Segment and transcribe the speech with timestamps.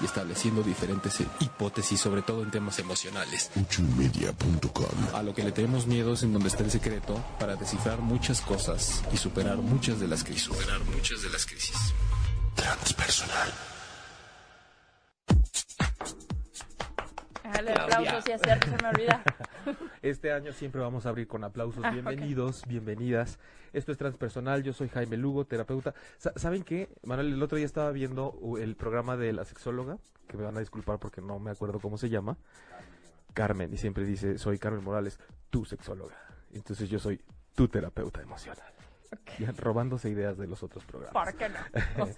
[0.00, 3.50] Y estableciendo diferentes hipótesis, sobre todo en temas emocionales.
[5.14, 8.40] A lo que le tenemos miedo es en donde está el secreto para descifrar muchas
[8.40, 10.44] cosas y superar muchas de las crisis.
[10.44, 11.76] Superar muchas de las crisis.
[12.54, 13.52] Transpersonal.
[17.52, 19.22] Dale aplausos y hacer, se me olvida.
[20.02, 21.84] Este año siempre vamos a abrir con aplausos.
[21.84, 23.38] Ah, Bienvenidos, bienvenidas.
[23.72, 25.92] Esto es Transpersonal, yo soy Jaime Lugo, terapeuta.
[26.16, 26.88] Sa- ¿Saben qué?
[27.02, 30.56] Manuel, el otro día estaba viendo uh, el programa de la sexóloga, que me van
[30.56, 32.38] a disculpar porque no me acuerdo cómo se llama.
[33.34, 35.18] Carmen, y siempre dice, soy Carmen Morales,
[35.50, 36.16] tu sexóloga.
[36.54, 37.20] Entonces yo soy
[37.54, 38.64] tu terapeuta emocional.
[39.38, 41.12] Ya robándose ideas de los otros programas.
[41.24, 41.58] ¿Por qué no?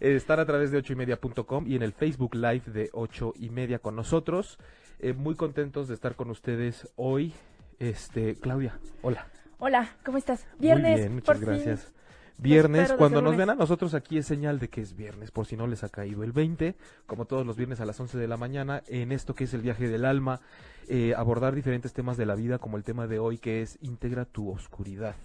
[0.00, 3.78] Eh, Están a través de ochoymedia.com y en el Facebook Live de ocho y media
[3.78, 4.58] con nosotros.
[5.00, 7.32] Eh, muy contentos de estar con ustedes hoy.
[7.78, 9.26] Este, Claudia, hola.
[9.58, 10.46] Hola, ¿cómo estás?
[10.52, 11.46] Muy Viernes, bien, muchas por fin.
[11.46, 11.92] gracias.
[12.40, 15.56] Viernes, cuando nos ven a nosotros aquí es señal de que es viernes, por si
[15.56, 18.36] no les ha caído el 20, como todos los viernes a las 11 de la
[18.36, 20.40] mañana, en esto que es el viaje del alma,
[20.88, 24.24] eh, abordar diferentes temas de la vida, como el tema de hoy que es integra
[24.24, 25.16] tu oscuridad.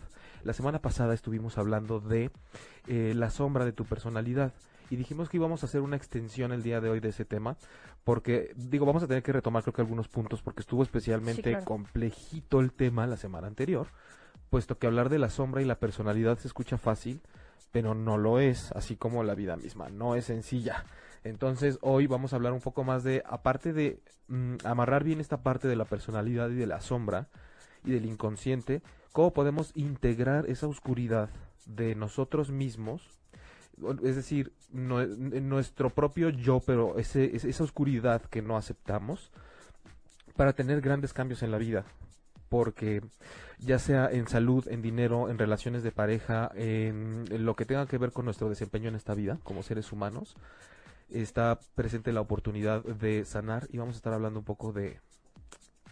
[0.44, 2.32] La semana pasada estuvimos hablando de
[2.88, 4.54] eh, la sombra de tu personalidad
[4.90, 7.58] y dijimos que íbamos a hacer una extensión el día de hoy de ese tema,
[8.04, 11.66] porque digo, vamos a tener que retomar creo que algunos puntos, porque estuvo especialmente claro.
[11.66, 13.88] complejito el tema la semana anterior
[14.54, 17.22] puesto que hablar de la sombra y la personalidad se escucha fácil,
[17.72, 20.86] pero no lo es, así como la vida misma, no es sencilla.
[21.24, 25.42] Entonces hoy vamos a hablar un poco más de, aparte de mm, amarrar bien esta
[25.42, 27.30] parte de la personalidad y de la sombra
[27.84, 31.30] y del inconsciente, cómo podemos integrar esa oscuridad
[31.66, 33.02] de nosotros mismos,
[34.04, 39.32] es decir, nuestro propio yo, pero ese- esa oscuridad que no aceptamos,
[40.36, 41.86] para tener grandes cambios en la vida.
[42.50, 43.02] Porque
[43.60, 47.88] ya sea en salud, en dinero, en relaciones de pareja, en, en lo que tenga
[47.88, 50.36] que ver con nuestro desempeño en esta vida como seres humanos,
[51.10, 53.68] está presente la oportunidad de sanar.
[53.72, 55.00] Y vamos a estar hablando un poco de,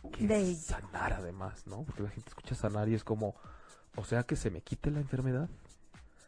[0.09, 1.83] qué De sanar además, ¿no?
[1.83, 3.35] Porque la gente escucha sanar y es como,
[3.95, 5.49] o sea que se me quite la enfermedad.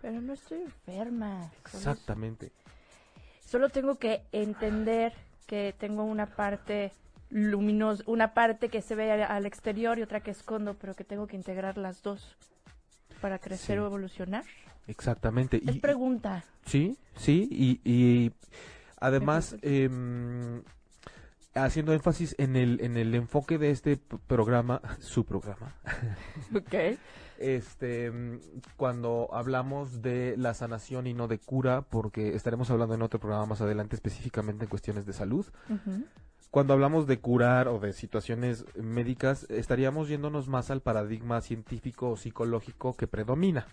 [0.02, 1.50] Pero no estoy enferma.
[1.60, 2.52] Exactamente.
[3.46, 5.14] Solo tengo que entender
[5.48, 6.92] que tengo una parte
[7.30, 11.26] luminosa, una parte que se ve al, exterior y otra que escondo, pero que tengo
[11.28, 12.36] que integrar las dos
[13.22, 13.80] para crecer Sí.
[13.80, 14.44] o evolucionar.
[14.88, 15.62] Exactamente.
[15.66, 16.44] Es Y- pregunta.
[16.66, 18.34] Sí, sí, y, y
[19.00, 20.62] además em,
[21.56, 23.98] haciendo énfasis en el, en el enfoque de este
[24.28, 25.76] programa, su programa,
[26.56, 26.98] Ok.
[27.40, 28.12] este,
[28.78, 33.46] cuando hablamos de la sanación y no de cura, porque estaremos hablando en otro programa
[33.46, 35.46] más adelante específicamente en cuestiones de salud,
[36.52, 42.18] cuando hablamos de curar o de situaciones médicas, estaríamos yéndonos más al paradigma científico o
[42.18, 43.66] psicológico que predomina.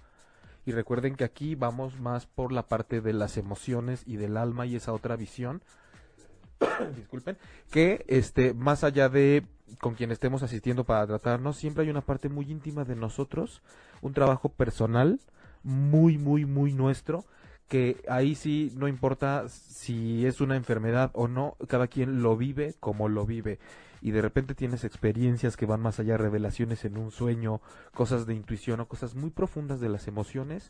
[0.65, 4.65] Y recuerden que aquí vamos más por la parte de las emociones y del alma
[4.67, 5.62] y esa otra visión.
[6.97, 7.37] Disculpen,
[7.71, 9.44] que este más allá de
[9.81, 13.62] con quien estemos asistiendo para tratarnos, siempre hay una parte muy íntima de nosotros,
[14.03, 15.20] un trabajo personal
[15.62, 17.25] muy muy muy nuestro
[17.70, 22.75] que ahí sí no importa si es una enfermedad o no, cada quien lo vive
[22.81, 23.60] como lo vive.
[24.03, 27.60] Y de repente tienes experiencias que van más allá, revelaciones en un sueño,
[27.94, 30.69] cosas de intuición o cosas muy profundas de las emociones,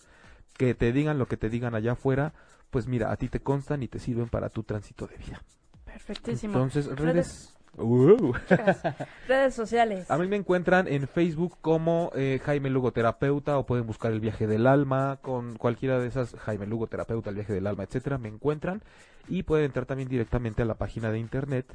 [0.58, 2.34] que te digan lo que te digan allá afuera,
[2.68, 5.42] pues mira, a ti te constan y te sirven para tu tránsito de vida.
[5.92, 6.54] Perfectísimo.
[6.54, 7.04] Entonces, redes...
[7.26, 8.32] Redes- ¡Uh!
[9.52, 10.10] Sociales.
[10.10, 14.20] A mí me encuentran en Facebook como eh, Jaime Lugo Terapeuta o pueden buscar el
[14.20, 18.18] viaje del alma con cualquiera de esas, Jaime Lugo Terapeuta, el viaje del alma, etcétera,
[18.18, 18.82] me encuentran
[19.28, 21.66] y pueden entrar también directamente a la página de internet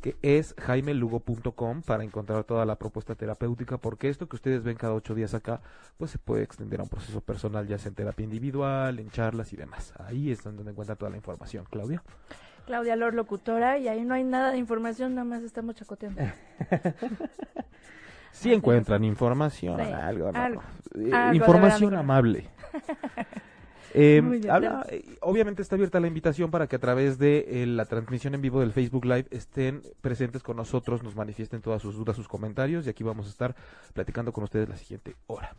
[0.00, 4.94] que es jaimelugo.com para encontrar toda la propuesta terapéutica porque esto que ustedes ven cada
[4.94, 5.60] ocho días acá
[5.96, 9.52] pues se puede extender a un proceso personal ya sea en terapia individual, en charlas
[9.52, 9.92] y demás.
[9.98, 12.02] Ahí es donde encuentran toda la información, Claudia.
[12.66, 16.20] Claudia Lor, locutora, y ahí no hay nada de información, nada más estamos chacoteando.
[18.32, 20.60] Si Así encuentran información, Sí, algo, algo,
[20.98, 22.48] Eh, algo información amable.
[23.96, 24.50] Eh, Muy bien.
[24.50, 28.34] habla- eh, obviamente está abierta la invitación para que a través de eh, la transmisión
[28.34, 32.26] en vivo del Facebook Live estén presentes con nosotros, nos manifiesten todas sus dudas, sus
[32.26, 33.54] comentarios y aquí vamos a estar
[33.92, 35.54] platicando con ustedes la siguiente hora.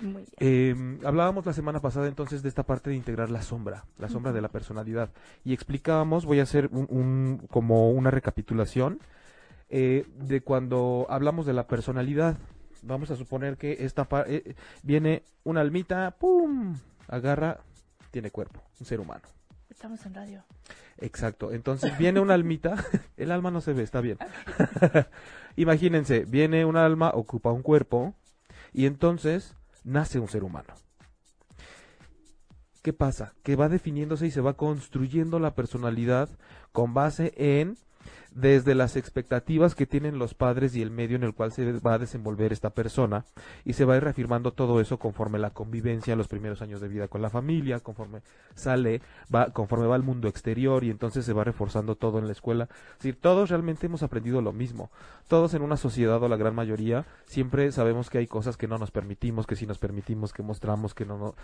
[0.00, 0.26] Muy bien.
[0.38, 4.32] Eh, hablábamos la semana pasada entonces de esta parte de integrar la sombra, la sombra
[4.32, 5.10] de la personalidad
[5.44, 8.98] y explicábamos, voy a hacer un, un- como una recapitulación
[9.70, 12.36] eh, de cuando hablamos de la personalidad.
[12.82, 16.76] Vamos a suponer que esta eh, viene una almita, pum,
[17.08, 17.58] agarra,
[18.10, 19.22] tiene cuerpo, un ser humano.
[19.70, 20.44] Estamos en radio.
[20.98, 21.52] Exacto.
[21.52, 22.76] Entonces viene una almita,
[23.16, 24.18] el alma no se ve, está bien.
[25.56, 28.14] Imagínense, viene un alma, ocupa un cuerpo
[28.72, 29.54] y entonces
[29.86, 30.74] nace un ser humano.
[32.82, 33.32] ¿Qué pasa?
[33.42, 36.28] Que va definiéndose y se va construyendo la personalidad
[36.72, 37.78] con base en
[38.32, 41.94] desde las expectativas que tienen los padres y el medio en el cual se va
[41.94, 43.24] a desenvolver esta persona
[43.64, 46.88] y se va a ir reafirmando todo eso conforme la convivencia, los primeros años de
[46.88, 48.20] vida con la familia, conforme
[48.54, 49.00] sale,
[49.34, 52.68] va, conforme va al mundo exterior y entonces se va reforzando todo en la escuela.
[53.02, 54.90] Es todos realmente hemos aprendido lo mismo.
[55.28, 58.78] Todos en una sociedad o la gran mayoría siempre sabemos que hay cosas que no
[58.78, 61.34] nos permitimos, que sí nos permitimos, que mostramos, que no, no.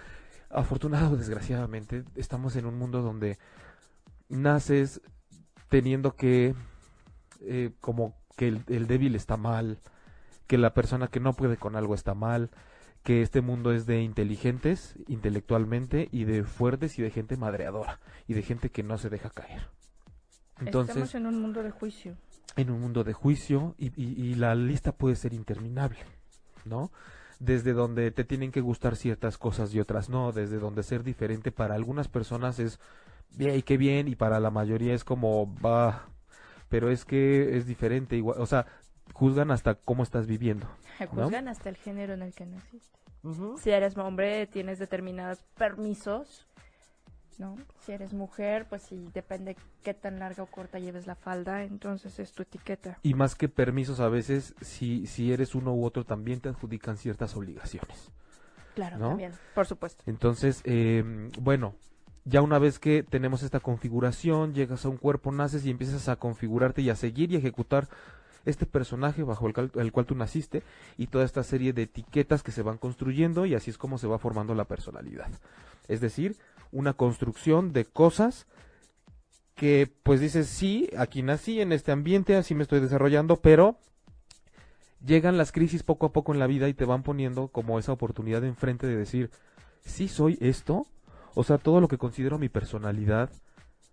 [0.51, 3.39] Afortunado desgraciadamente estamos en un mundo donde
[4.29, 5.01] naces
[5.73, 6.55] teniendo que
[7.41, 9.79] eh, como que el, el débil está mal,
[10.47, 12.51] que la persona que no puede con algo está mal,
[13.03, 18.35] que este mundo es de inteligentes intelectualmente y de fuertes y de gente madreadora y
[18.35, 19.63] de gente que no se deja caer.
[20.61, 22.17] Entonces, Estamos en un mundo de juicio.
[22.57, 26.01] en un mundo de juicio y, y- y la lista puede ser interminable,
[26.67, 26.93] ¿no?
[27.41, 31.51] Desde donde te tienen que gustar ciertas cosas y otras no, desde donde ser diferente
[31.51, 32.79] para algunas personas es
[33.31, 36.07] bien y qué bien y para la mayoría es como va,
[36.69, 38.67] pero es que es diferente, igual, o sea,
[39.13, 40.67] juzgan hasta cómo estás viviendo.
[41.11, 42.99] Juzgan hasta el género en el que naciste.
[43.63, 46.49] Si eres hombre, tienes determinados permisos,
[47.39, 47.57] ¿no?
[47.85, 52.19] Si eres mujer, pues sí, depende qué tan larga o corta lleves la falda, entonces
[52.19, 52.99] es tu etiqueta.
[53.03, 56.97] Y más que permisos a veces, si, si eres uno u otro también te adjudican
[56.97, 58.11] ciertas obligaciones.
[58.75, 59.09] Claro, ¿No?
[59.11, 60.03] también, por supuesto.
[60.07, 61.05] Entonces, eh,
[61.39, 61.75] bueno,
[62.25, 66.17] ya una vez que tenemos esta configuración, llegas a un cuerpo, naces y empiezas a
[66.17, 67.89] configurarte y a seguir y ejecutar
[68.45, 70.63] este personaje bajo el, cual tú naciste
[70.99, 74.07] y toda esta serie de etiquetas que se van construyendo y así es como se
[74.07, 75.31] va formando la personalidad.
[75.89, 76.37] Es decir,
[76.71, 78.47] una construcción de cosas
[79.55, 83.79] que pues dices, sí, aquí nací en este ambiente, así me estoy desarrollando, pero
[85.05, 87.93] llegan las crisis poco a poco en la vida y te van poniendo como esa
[87.93, 89.31] oportunidad enfrente de decir,
[89.85, 90.87] sí soy esto,
[91.35, 93.31] o sea, todo lo que considero mi personalidad,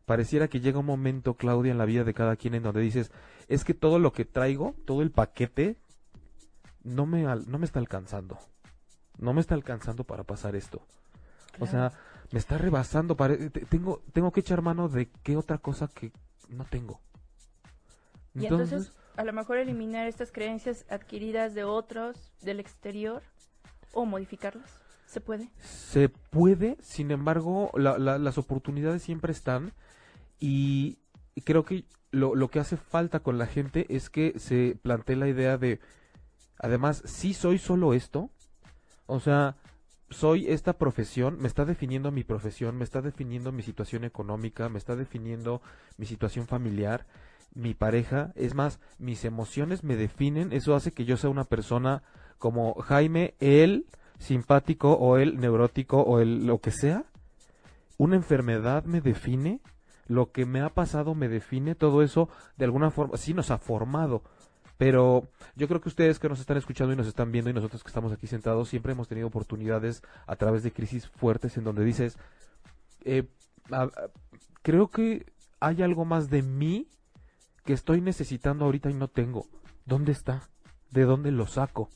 [0.05, 3.11] pareciera que llega un momento, Claudia, en la vida de cada quien en donde dices,
[3.47, 5.77] es que todo lo que traigo, todo el paquete,
[6.83, 8.37] no me, no me está alcanzando.
[9.17, 10.81] No me está alcanzando para pasar esto.
[11.59, 11.91] O sea,
[12.31, 13.15] me está rebasando.
[13.69, 16.11] tengo, tengo que echar mano de qué otra cosa que
[16.49, 17.01] no tengo.
[18.33, 23.21] Y entonces, a lo mejor eliminar estas creencias adquiridas de otros, del exterior,
[23.93, 24.78] o modificarlas,
[25.09, 25.49] ¿se puede?
[25.59, 29.73] Se puede, sin embargo, la- la- las oportunidades siempre están
[30.39, 30.99] y,
[31.45, 35.27] creo que lo, lo que hace falta con la gente es que se plantee la
[35.27, 35.79] idea de,
[36.59, 38.29] además, si soy solo esto,
[39.07, 39.55] o sea,
[40.11, 44.77] soy esta profesión, me está definiendo mi profesión, me está definiendo mi situación económica, me
[44.77, 45.61] está definiendo
[45.97, 47.07] mi situación familiar,
[47.55, 52.03] mi pareja, es más, mis emociones me definen, eso hace que yo sea una persona
[52.37, 53.87] como Jaime, él
[54.19, 57.05] simpático o el neurótico o el lo que sea.
[57.97, 59.61] Una enfermedad me define,
[60.07, 63.57] lo que me ha pasado me define, todo eso de alguna forma sí nos ha
[63.57, 64.21] formado.
[64.77, 67.83] Pero yo creo que ustedes que nos están escuchando y nos están viendo y nosotros
[67.83, 71.83] que estamos aquí sentados siempre hemos tenido oportunidades a través de crisis fuertes en donde
[71.83, 72.17] dices,
[73.03, 73.27] eh,
[74.61, 75.25] creo que
[75.59, 76.87] hay algo más de mí
[77.65, 79.47] que estoy necesitando ahorita y no tengo.
[79.85, 80.43] ¿Dónde está?
[80.91, 81.89] ¿De dónde lo saco?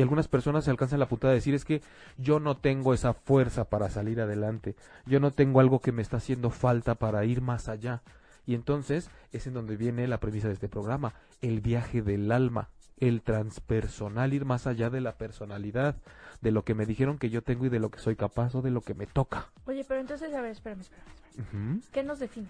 [0.00, 1.82] Y algunas personas se alcanzan la puntada de decir es que
[2.16, 6.16] yo no tengo esa fuerza para salir adelante, yo no tengo algo que me está
[6.16, 8.00] haciendo falta para ir más allá.
[8.46, 12.70] Y entonces es en donde viene la premisa de este programa, el viaje del alma,
[12.96, 15.96] el transpersonal, ir más allá de la personalidad,
[16.40, 18.62] de lo que me dijeron que yo tengo y de lo que soy capaz o
[18.62, 19.50] de lo que me toca.
[19.66, 21.08] Oye, pero entonces, a ver, espérame, espérame.
[21.38, 21.80] espérame.
[21.92, 22.48] ¿Qué nos define?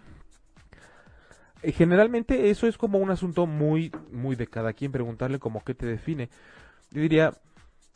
[1.65, 5.75] Eh, Generalmente eso es como un asunto muy, muy de cada quien preguntarle como qué
[5.75, 6.31] te define.
[6.91, 7.33] Yo diría,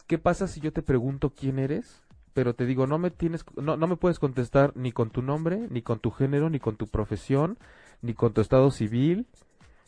[0.07, 2.03] ¿qué pasa si yo te pregunto quién eres?
[2.33, 5.69] Pero te digo, no me tienes, no, no me puedes contestar ni con tu nombre,
[5.71, 7.59] ni con tu género, ni con tu profesión,
[8.03, 9.27] ni con tu estado civil,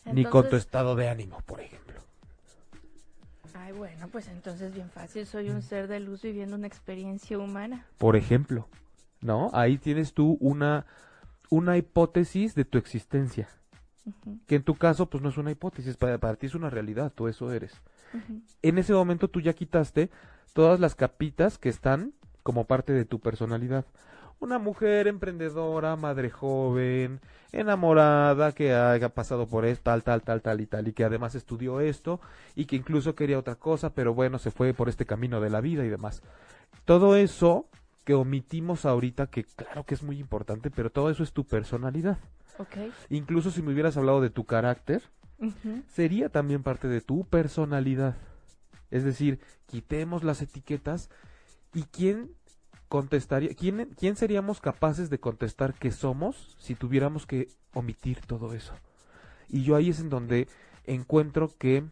[0.04, 2.00] ni con tu estado de ánimo, por ejemplo.
[3.54, 5.26] Ay, bueno, pues entonces bien fácil.
[5.26, 7.86] Soy un ser de luz viviendo una experiencia humana.
[7.98, 8.68] Por ejemplo,
[9.20, 9.50] ¿no?
[9.52, 10.86] Ahí tienes tú una,
[11.50, 13.48] una hipótesis de tu existencia.
[14.46, 17.12] Que en tu caso, pues no es una hipótesis, para, para ti es una realidad,
[17.12, 17.82] tú eso eres.
[18.62, 20.10] En ese momento tú ya quitaste
[20.52, 23.84] todas las capitas que están como parte de tu personalidad.
[24.38, 27.20] Una mujer emprendedora, madre joven,
[27.52, 31.34] enamorada, que haya pasado por esto, tal, tal, tal, tal y tal, y que además
[31.34, 32.20] estudió esto,
[32.54, 35.62] y que incluso quería otra cosa, pero bueno, se fue por este camino de la
[35.62, 36.22] vida y demás.
[36.84, 37.66] Todo eso
[38.04, 42.18] que omitimos ahorita, que claro que es muy importante, pero todo eso es tu personalidad.
[42.58, 42.76] Ok.
[43.10, 45.02] Incluso si me hubieras hablado de tu carácter,
[45.88, 48.16] Sería también parte de tu personalidad.
[48.90, 51.10] Es decir, quitemos las etiquetas
[51.74, 52.30] y quién
[52.88, 58.72] contestaría, quién, quién seríamos capaces de contestar que somos si tuviéramos que omitir todo eso.
[59.48, 60.48] Y yo ahí es en donde
[60.84, 61.84] encuentro que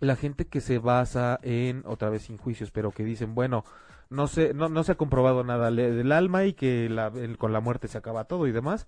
[0.00, 3.64] la gente que se basa en, otra vez sin juicios, pero que dicen, bueno,
[4.10, 6.90] no se, no, no se ha comprobado nada del alma y que
[7.38, 8.86] con la muerte se acaba todo y demás,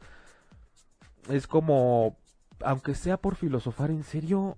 [1.30, 2.16] es como,
[2.61, 4.56] aunque sea por filosofar, ¿en serio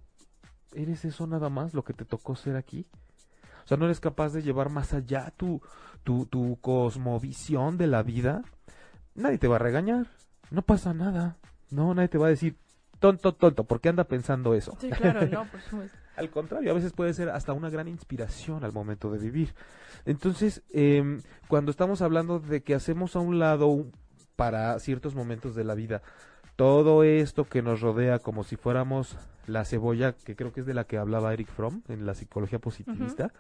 [0.75, 2.87] eres eso nada más lo que te tocó ser aquí?
[3.65, 5.61] O sea, no eres capaz de llevar más allá tu,
[6.05, 8.43] tu, tu cosmovisión de la vida.
[9.15, 10.07] Nadie te va a regañar.
[10.51, 11.37] No pasa nada.
[11.71, 12.57] No, nadie te va a decir,
[13.01, 14.77] tonto, tonto, ¿por qué anda pensando eso?
[14.81, 15.99] Sí, claro, no, por supuesto.
[16.17, 19.55] Al contrario, a veces puede ser hasta una gran inspiración al momento de vivir.
[20.07, 23.87] Entonces, em, cuando estamos hablando de que hacemos a un lado
[24.35, 26.03] para ciertos momentos de la vida
[26.57, 30.75] todo esto que nos rodea como si fuéramos la cebolla, que creo que es de
[30.75, 33.33] la que hablaba Eric Fromm en la psicología positivista,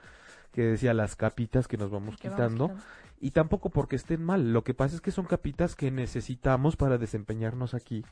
[0.52, 2.86] que decía las capitas que nos vamos Que vamos quitando, quitando.
[3.20, 6.98] y tampoco porque estén mal, lo que pasa es que son capitas que necesitamos para
[6.98, 8.04] desempeñarnos aquí,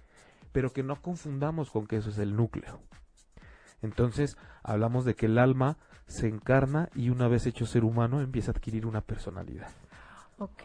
[0.52, 2.80] pero que no confundamos con que eso es el núcleo.
[3.82, 8.50] Entonces, hablamos de que el alma se encarna y una vez hecho ser humano empieza
[8.50, 9.68] a adquirir una personalidad.
[10.38, 10.62] Ok,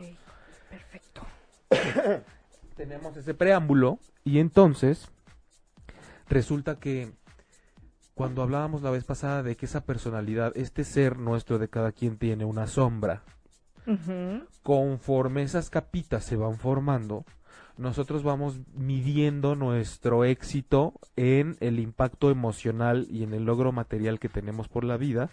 [0.69, 1.21] perfecto.
[2.79, 5.09] Tenemos ese preámbulo y entonces
[6.29, 7.11] resulta que
[8.13, 12.17] cuando hablábamos la vez pasada de que esa personalidad, este ser nuestro de cada quien
[12.17, 13.23] tiene una sombra,
[14.63, 17.25] conforme esas capitas se van formando,
[17.75, 24.29] nosotros vamos midiendo nuestro éxito en el impacto emocional y en el logro material que
[24.29, 25.29] tenemos por la vida,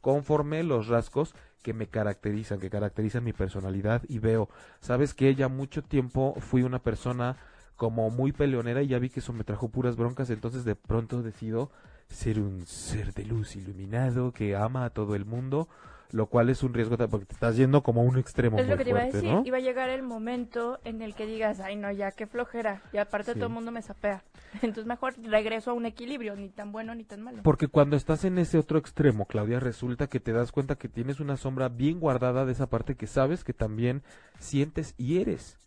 [0.00, 1.34] conforme los rasgos
[1.66, 6.62] que me caracterizan, que caracterizan mi personalidad y veo, sabes que ya mucho tiempo fui
[6.62, 7.38] una persona
[7.74, 11.24] como muy peleonera y ya vi que eso me trajo puras broncas, entonces de pronto
[11.24, 11.72] decido
[12.08, 15.66] ser un ser de luz iluminado que ama a todo el mundo,
[16.12, 18.70] lo cual es un riesgo porque te estás yendo como a un extremo Es muy
[18.72, 19.32] lo que te iba a fuerte, decir.
[19.32, 19.42] ¿no?
[19.44, 22.82] Iba a llegar el momento en el que digas, ay, no, ya qué flojera.
[22.92, 23.38] Y aparte Sí.
[23.38, 24.22] todo el mundo me sapea.
[24.62, 27.42] Entonces mejor regreso a un equilibrio, ni tan bueno ni tan malo.
[27.42, 31.20] Porque cuando estás en ese otro extremo, Claudia, resulta que te das cuenta que tienes
[31.20, 34.02] una sombra bien guardada de esa parte que sabes que también
[34.38, 35.58] sientes y eres.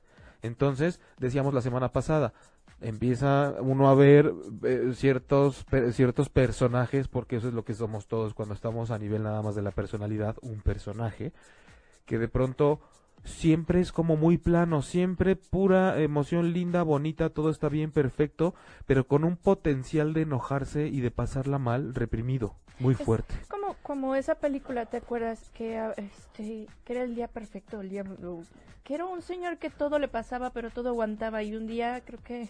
[0.41, 2.33] Entonces, decíamos la semana pasada,
[2.81, 4.33] empieza uno a ver
[4.63, 8.99] eh, ciertos, per- ciertos personajes, porque eso es lo que somos todos cuando estamos a
[8.99, 11.33] nivel nada más de la personalidad, un personaje,
[12.05, 12.79] que de pronto
[13.23, 18.53] siempre es como muy plano, siempre pura emoción linda, bonita, todo está bien, perfecto,
[18.85, 23.35] pero con un potencial de enojarse y de pasarla mal reprimido, muy fuerte.
[23.89, 25.49] Como esa película, ¿te acuerdas?
[25.55, 28.03] Que, este, que era el día perfecto, el día...
[28.83, 31.41] Que era un señor que todo le pasaba, pero todo aguantaba.
[31.41, 32.49] Y un día creo que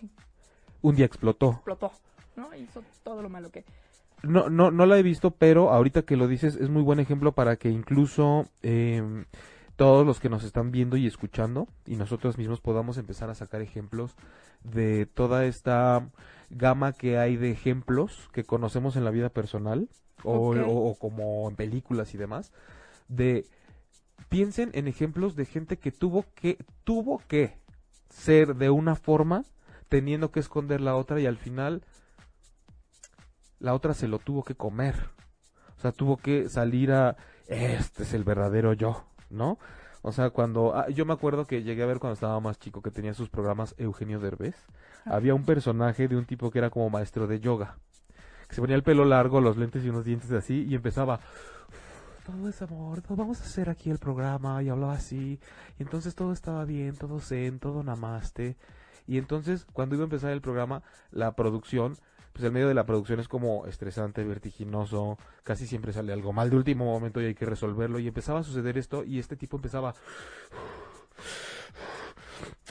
[0.82, 1.52] Un día explotó.
[1.52, 1.94] explotó,
[2.36, 2.54] ¿no?
[2.54, 3.64] Hizo todo lo malo que...
[4.22, 7.32] No, no, no la he visto, pero ahorita que lo dices es muy buen ejemplo
[7.32, 9.24] para que incluso em,
[9.78, 13.62] todos los que nos están viendo y escuchando y nosotros mismos podamos empezar a sacar
[13.62, 14.18] ejemplos
[14.66, 16.06] de toda esta
[16.50, 19.88] gama que hay de ejemplos que conocemos en la vida personal
[20.24, 22.52] o, o como en películas y demás
[23.08, 23.46] de
[24.30, 27.58] piensen en ejemplos de gente que tuvo que tuvo que
[28.10, 29.44] ser de una forma
[29.90, 31.84] teniendo que esconder la otra y al final
[33.60, 34.96] la otra se lo tuvo que comer.
[35.78, 39.58] O sea, tuvo que salir a este es el verdadero yo, ¿no?
[40.02, 42.82] O sea, cuando ah, yo me acuerdo que llegué a ver cuando estaba más chico
[42.82, 44.56] que tenía sus programas Eugenio Derbez,
[45.06, 47.78] había un personaje de un tipo que era como maestro de yoga,
[48.50, 51.20] se ponía el pelo largo, los lentes y unos dientes así y empezaba
[52.26, 55.40] todo es amor, todo- vamos a hacer aquí el programa y hablaba así,
[55.80, 58.56] y entonces todo estaba bien, todo zen, todo namaste.
[59.08, 61.98] Y entonces, cuando iba a empezar el programa, la producción,
[62.32, 66.52] pues el medio de la producción es como estresante, vertiginoso, casi siempre sale algo mal
[66.52, 67.98] de último momento y hay que resolverlo.
[67.98, 69.96] Y empezaba a suceder esto y este tipo empezaba...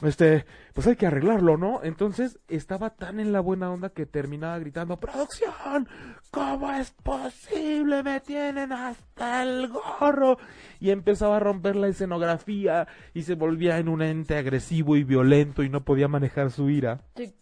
[0.01, 1.81] este, pues hay que arreglarlo, ¿no?
[1.83, 5.87] Entonces estaba tan en la buena onda que terminaba gritando, producción,
[6.31, 8.01] ¿cómo es posible?
[8.03, 10.37] Me tienen hasta el gorro.
[10.79, 15.63] Y empezaba a romper la escenografía y se volvía en un ente agresivo y violento
[15.63, 17.33] y no podía manejar su ira Sí.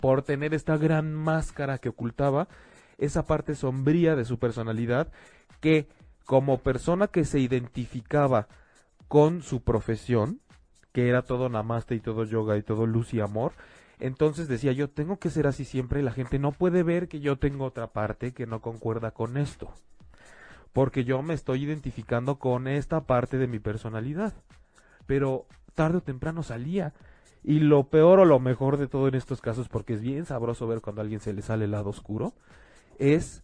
[0.00, 2.48] por tener esta gran máscara que ocultaba
[2.98, 5.08] esa parte sombría de su personalidad
[5.60, 5.88] que
[6.24, 8.46] como persona que se identificaba
[9.08, 10.40] con su profesión,
[10.92, 13.52] que era todo namaste y todo yoga y todo luz y amor,
[13.98, 17.36] entonces decía yo tengo que ser así siempre la gente no puede ver que yo
[17.36, 19.72] tengo otra parte que no concuerda con esto,
[20.72, 24.34] porque yo me estoy identificando con esta parte de mi personalidad,
[25.06, 26.92] pero tarde o temprano salía.
[27.42, 30.66] Y lo peor o lo mejor de todo en estos casos, porque es bien sabroso
[30.66, 32.34] ver cuando a alguien se le sale el lado oscuro,
[32.98, 33.42] es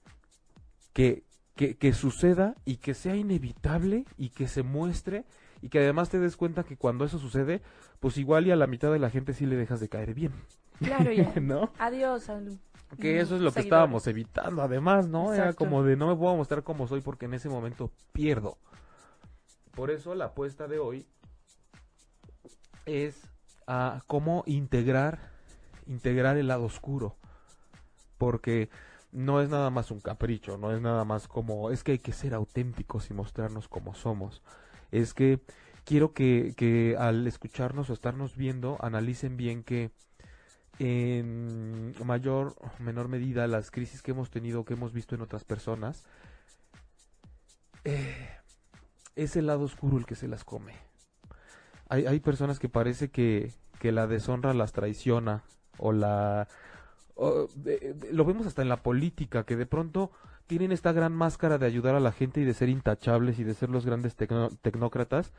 [0.92, 1.24] que,
[1.54, 5.24] que, que suceda y que sea inevitable y que se muestre
[5.66, 7.60] y que además te des cuenta que cuando eso sucede,
[7.98, 10.32] pues igual y a la mitad de la gente sí le dejas de caer bien,
[10.78, 11.24] Claro, ya.
[11.40, 11.72] ¿no?
[11.80, 12.28] Adiós.
[12.28, 12.60] al-
[13.00, 15.34] Que eso es lo que estábamos evitando, además, ¿no?
[15.34, 15.58] Era Exacto.
[15.64, 18.58] como de no me puedo mostrar como soy porque en ese momento pierdo.
[19.72, 21.04] Por eso la apuesta de hoy
[22.86, 23.28] es
[23.66, 25.18] a cómo integrar,
[25.88, 27.16] integrar el lado oscuro.
[28.18, 28.70] Porque
[29.10, 32.12] no es nada más un capricho, no es nada más como, es que hay que
[32.12, 34.42] ser auténticos y mostrarnos como somos.
[34.90, 35.40] Es que
[35.84, 39.90] quiero que, que al escucharnos o estarnos viendo, analicen bien que
[40.78, 45.44] en mayor o menor medida las crisis que hemos tenido, que hemos visto en otras
[45.44, 46.04] personas,
[47.84, 48.28] eh,
[49.14, 50.74] es el lado oscuro el que se las come.
[51.88, 55.44] Hay, hay personas que parece que, que la deshonra las traiciona
[55.78, 56.48] o la...
[57.14, 57.48] o,
[58.10, 60.10] lo vemos hasta en la política, que de pronto
[60.46, 63.54] tienen esta gran máscara de ayudar a la gente y de ser intachables y de
[63.54, 65.32] ser los grandes tecno- tecnócratas.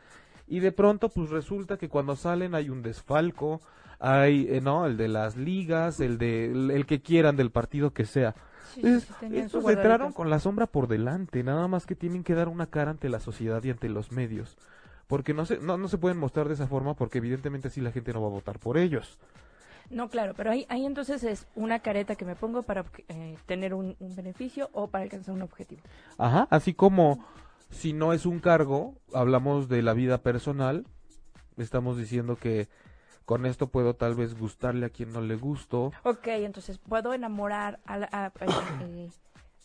[0.47, 3.61] Y de pronto, pues resulta que cuando salen hay un desfalco,
[3.99, 4.85] hay, eh, ¿no?
[4.85, 8.35] El de las ligas, el de, el, el que quieran del partido que sea.
[8.73, 12.35] Sí, Entonces, sí, estos entraron con la sombra por delante, nada más que tienen que
[12.35, 14.57] dar una cara ante la sociedad y ante los medios.
[15.07, 17.91] Porque no se, no, no se pueden mostrar de esa forma porque evidentemente así la
[17.91, 19.17] gente no va a votar por ellos.
[19.89, 23.73] No, claro, pero ahí, ahí entonces es una careta que me pongo para eh, tener
[23.73, 25.81] un, un beneficio o para alcanzar un objetivo.
[26.17, 27.25] Ajá, así como
[27.69, 30.85] si no es un cargo, hablamos de la vida personal,
[31.57, 32.67] estamos diciendo que
[33.25, 35.91] con esto puedo tal vez gustarle a quien no le gusto.
[36.03, 38.09] Ok, entonces puedo enamorar a la...
[38.11, 38.31] a- a-
[38.81, 39.09] eh,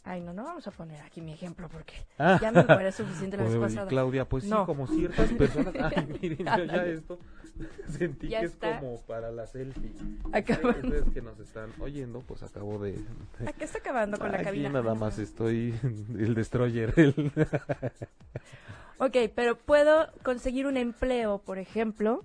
[0.05, 2.38] ay, no, no vamos a poner aquí mi ejemplo porque Ah.
[2.41, 3.87] ya me encuadré suficiente la vez pasada.
[3.88, 4.67] Claudia, pues sí, No.
[4.67, 5.75] como ciertas personas.
[5.77, 7.19] Ay, miren, yo ya esto
[7.88, 8.71] sentí Ya que está.
[8.73, 9.93] es como para la selfie.
[10.33, 10.88] Acabando.
[10.88, 12.93] Ustedes que nos están oyendo, pues acabo de.
[13.38, 14.69] de- ¿A qué está acabando con la Aquí cabina?
[14.71, 15.75] nada más estoy
[16.19, 16.93] el destroyer.
[16.97, 17.31] el-
[18.99, 22.25] Ok, pero puedo conseguir un empleo, por ejemplo,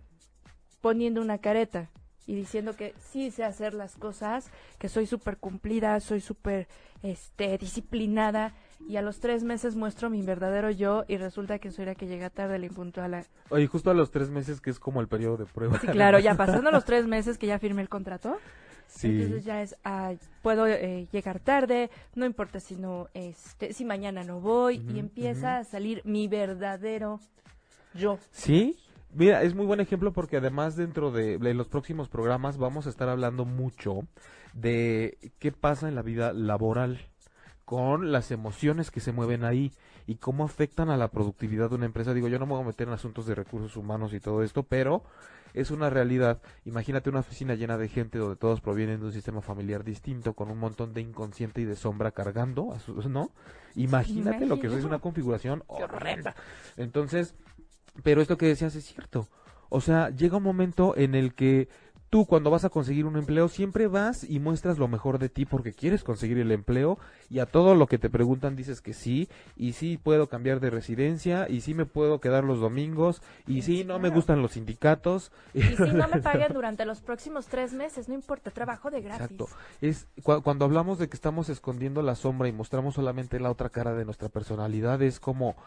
[0.82, 1.90] poniendo una careta
[2.28, 6.68] y diciendo que sí sé hacer las cosas, que soy súper cumplida, soy súper
[7.02, 8.54] este, disciplinada
[8.88, 12.06] y a los tres meses muestro mi verdadero yo y resulta que soy la que
[12.06, 13.12] llega tarde, la impuntual.
[13.12, 15.80] la- Oye, justo a los tres meses que es como el periodo de prueba.
[15.80, 18.38] Sí, claro, ya pasando los tres meses que ya firmé el contrato,
[18.90, 19.08] Sí.
[19.08, 24.24] entonces ya es, ah, puedo eh, llegar tarde, no importa si no, este, si mañana
[24.24, 27.20] no voy y empieza a salir mi verdadero
[27.94, 28.18] yo.
[28.32, 28.78] Sí,
[29.14, 32.90] mira, es muy buen ejemplo porque además dentro de, de los próximos programas vamos a
[32.90, 34.02] estar hablando mucho
[34.54, 37.00] de qué pasa en la vida laboral
[37.66, 39.74] con las emociones que se mueven ahí
[40.06, 42.14] y cómo afectan a la productividad de una empresa.
[42.14, 44.64] Digo, yo no me voy a meter en asuntos de recursos humanos y todo esto,
[44.64, 45.04] pero
[45.54, 46.42] es una realidad.
[46.64, 50.50] Imagínate una oficina llena de gente donde todos provienen de un sistema familiar distinto, con
[50.50, 53.32] un montón de inconsciente y de sombra cargando, a sus- ¿no?
[53.76, 56.36] Imagínate lo que es una configuración horrenda.
[56.78, 57.36] Entonces,
[58.04, 59.28] pero esto que decías es cierto.
[59.70, 61.68] O sea, llega un momento en el que
[62.10, 65.44] tú cuando vas a conseguir un empleo siempre vas y muestras lo mejor de ti
[65.44, 66.98] porque quieres conseguir el empleo
[67.30, 70.70] y a todo lo que te preguntan dices que sí y sí puedo cambiar de
[70.70, 75.34] residencia y sí me puedo quedar los domingos y sí no me gustan los sindicatos.
[75.54, 79.24] Y si no me pagan durante los próximos tres meses, no importa, trabajo de gratis.
[79.32, 79.50] Exacto.
[79.82, 83.68] Es cu- cuando hablamos de que estamos escondiendo la sombra y mostramos solamente la otra
[83.68, 85.58] cara de nuestra personalidad es como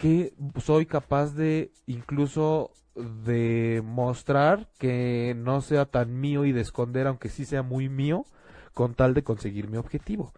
[0.00, 7.06] que soy capaz de incluso de mostrar que no sea tan mío y de esconder
[7.06, 8.24] aunque sí sea muy mío
[8.72, 10.32] con tal de conseguir mi objetivo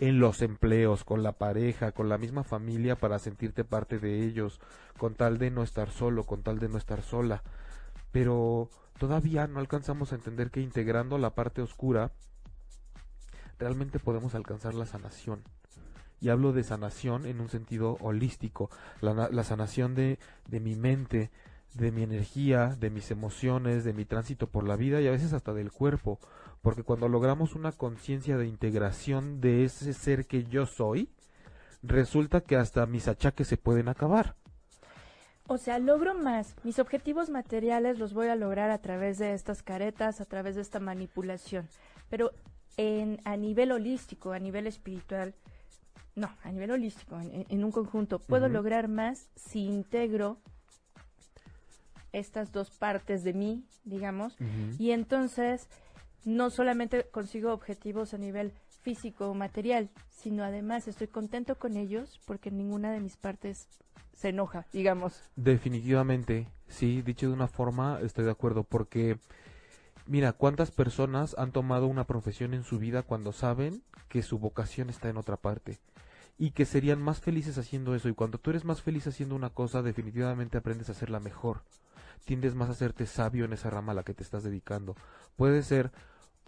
[0.00, 4.60] en los empleos, con la pareja, con la misma familia para sentirte parte de ellos,
[4.96, 7.42] con tal de no estar solo, con tal de no estar sola.
[8.12, 12.12] Pero todavía no alcanzamos a entender que integrando la parte oscura
[13.58, 15.42] realmente podemos alcanzar la sanación.
[16.20, 21.30] Y hablo de sanación en un sentido holístico, la, la sanación de, de mi mente,
[21.74, 25.32] de mi energía, de mis emociones, de mi tránsito por la vida y a veces
[25.32, 26.18] hasta del cuerpo,
[26.62, 31.10] porque cuando logramos una conciencia de integración de ese ser que yo soy,
[31.82, 34.34] resulta que hasta mis achaques se pueden acabar.
[35.48, 36.56] O sea, logro más.
[36.64, 40.62] Mis objetivos materiales los voy a lograr a través de estas caretas, a través de
[40.62, 41.68] esta manipulación.
[42.08, 42.32] Pero
[42.76, 45.34] en, a nivel holístico, a nivel espiritual,
[46.16, 50.38] no, a nivel holístico, en, un conjunto, puedo lograr más si integro
[52.12, 54.36] estas dos partes de mí, digamos,
[54.78, 55.68] y entonces
[56.24, 62.18] no solamente consigo objetivos a nivel físico o material, sino además estoy contento con ellos
[62.24, 63.68] porque ninguna de mis partes
[64.14, 65.22] se enoja, digamos.
[65.36, 69.18] Definitivamente, sí, dicho de una forma, estoy de acuerdo, porque
[70.06, 74.88] mira, ¿cuántas personas han tomado una profesión en su vida cuando saben que su vocación
[74.88, 75.78] está en otra parte?
[76.38, 78.08] Y que serían más felices haciendo eso.
[78.08, 81.62] Y cuando tú eres más feliz haciendo una cosa, definitivamente aprendes a hacerla mejor.
[82.24, 84.96] Tiendes más a hacerte sabio en esa rama a la que te estás dedicando.
[85.36, 85.92] Puede ser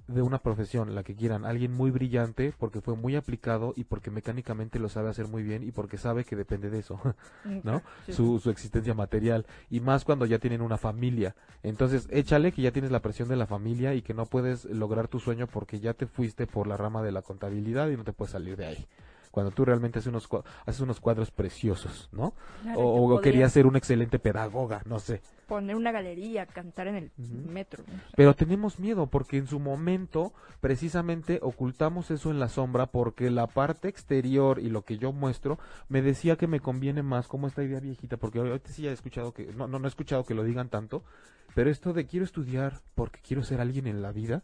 [0.09, 4.11] de una profesión, la que quieran, alguien muy brillante porque fue muy aplicado y porque
[4.11, 6.99] mecánicamente lo sabe hacer muy bien y porque sabe que depende de eso,
[7.63, 7.83] ¿no?
[8.09, 11.37] Su, su existencia material y más cuando ya tienen una familia.
[11.63, 15.09] Entonces, échale que ya tienes la presión de la familia y que no puedes lograr
[15.09, 18.15] tu sueño porque ya te fuiste por la rama de la contabilidad y no te
[18.15, 18.87] puedes salir de ahí
[19.31, 20.29] cuando tú realmente haces unos,
[20.67, 22.35] haces unos cuadros preciosos, ¿no?
[22.77, 25.21] o, o querías ser un excelente pedagoga, no sé.
[25.47, 27.83] Poner una galería, cantar en el metro.
[28.17, 33.47] Pero tenemos miedo porque en su momento precisamente ocultamos eso en la sombra porque la
[33.47, 37.63] parte exterior y lo que yo muestro me decía que me conviene más como esta
[37.63, 40.35] idea viejita, porque ahorita sí ya he escuchado que, no, no, no he escuchado que
[40.35, 41.03] lo digan tanto,
[41.55, 44.43] pero esto de quiero estudiar porque quiero ser alguien en la vida,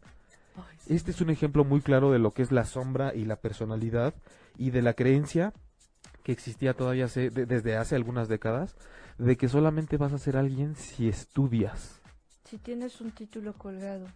[0.89, 4.15] este es un ejemplo muy claro de lo que es la sombra y la personalidad
[4.57, 5.53] y de la creencia
[6.23, 8.77] que existía todavía desde hace algunas décadas
[9.19, 12.01] de que solamente vas a ser alguien si estudias.
[12.45, 14.07] Si tienes un título colgado.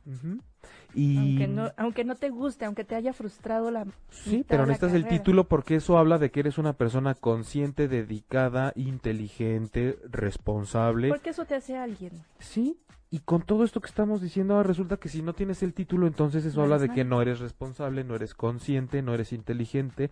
[0.94, 1.16] y...
[1.16, 3.86] aunque, no, aunque no te guste, aunque te haya frustrado la...
[4.10, 8.72] Sí, pero necesitas el título porque eso habla de que eres una persona consciente, dedicada,
[8.76, 11.08] inteligente, responsable.
[11.08, 12.12] Porque eso te hace alguien.
[12.38, 12.78] Sí,
[13.10, 16.06] y con todo esto que estamos diciendo, ahora resulta que si no tienes el título,
[16.06, 20.10] entonces eso habla de que no eres responsable, no eres consciente, no eres inteligente,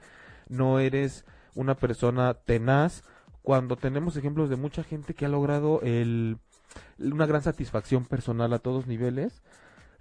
[0.49, 3.05] no eres una persona tenaz.
[3.43, 6.39] Cuando tenemos ejemplos de mucha gente que ha logrado el,
[6.99, 9.43] una gran satisfacción personal a todos niveles,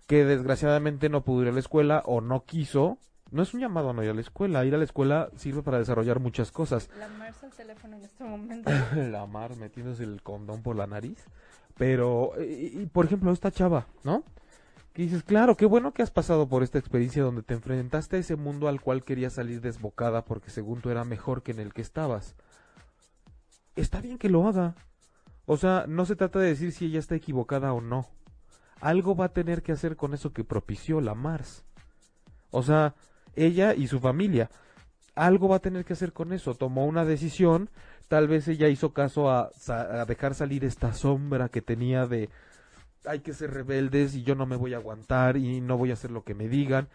[0.07, 2.97] que desgraciadamente no pudo ir a la escuela o no quiso,
[3.31, 4.65] no es un llamado a no ir a la escuela.
[4.65, 6.89] Ir a la escuela sirve para desarrollar muchas cosas.
[6.97, 8.69] La Mars al teléfono en este momento.
[8.95, 11.25] la Mars metiéndose el condón por la nariz.
[11.77, 14.23] Pero, y, por ejemplo, esta chava, ¿no?
[14.93, 18.19] Que dices, claro, qué bueno que has pasado por esta experiencia donde te enfrentaste a
[18.19, 21.73] ese mundo al cual querías salir desbocada porque según tú era mejor que en el
[21.73, 22.35] que estabas.
[23.75, 24.75] Está bien que lo haga.
[25.45, 28.07] O sea, no se trata de decir si ella está equivocada o no.
[28.79, 31.65] Algo va a tener que hacer con eso que propició la Mars.
[32.51, 32.95] O sea,
[33.35, 34.49] ella y su familia.
[35.15, 36.55] Algo va a tener que hacer con eso.
[36.55, 37.69] Tomó una decisión
[38.07, 39.51] Tal vez ella hizo caso a,
[40.07, 42.29] dejar salir esta sombra que tenía de
[43.07, 45.93] hay que ser rebeldes y yo no me voy a aguantar y no voy a
[45.93, 46.87] hacer lo que me digan.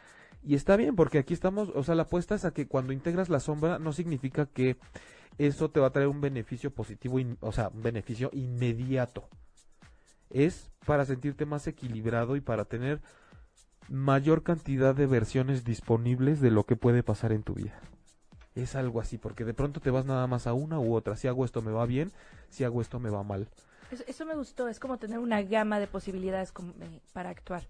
[0.43, 3.29] Y está bien, porque aquí estamos, o sea, la apuesta es a que cuando integras
[3.29, 4.77] la sombra no significa que
[5.39, 9.29] eso te va a traer un beneficio positivo, o sea, un beneficio inmediato.
[10.31, 13.01] Es para sentirte más equilibrado y para tener
[13.91, 17.79] mayor cantidad de versiones disponibles de lo que puede pasar en tu vida
[18.55, 21.17] es algo así, porque de pronto te vas nada más a una u otra.
[21.17, 22.13] Si hago esto me va bien,
[22.49, 23.49] si hago esto me va mal.
[24.07, 27.65] Eso, me gustó, es como tener una gama de posibilidades eh, para actuar.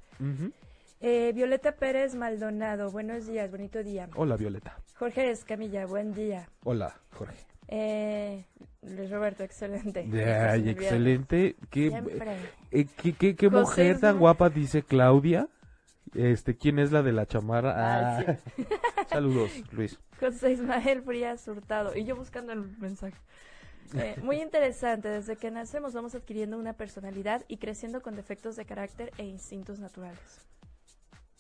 [1.01, 4.09] Eh, Violeta Pérez Maldonado, buenos días, bonito día.
[4.15, 4.77] Hola Violeta.
[4.99, 6.51] Jorge Escamilla, buen día.
[6.65, 7.47] Hola Jorge.
[7.69, 8.45] Eh,
[8.83, 10.01] Luis Roberto, excelente.
[10.13, 11.57] Ay, excelente.
[11.71, 11.91] ¿Qué,
[13.19, 15.49] qué, qué, mujer tan guapa dice Claudia?
[16.15, 17.75] Este, ¿quién es la de la chamara?
[17.77, 18.37] Ah, ah.
[19.09, 19.99] Saludos, Luis.
[20.19, 21.97] José Ismael Frías Hurtado.
[21.97, 23.17] Y yo buscando el mensaje.
[23.95, 28.65] Eh, muy interesante, desde que nacemos vamos adquiriendo una personalidad y creciendo con defectos de
[28.65, 30.47] carácter e instintos naturales.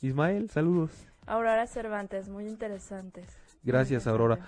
[0.00, 0.90] Ismael, saludos.
[1.26, 3.28] Aurora Cervantes, muy interesantes.
[3.62, 4.38] Gracias, Aurora.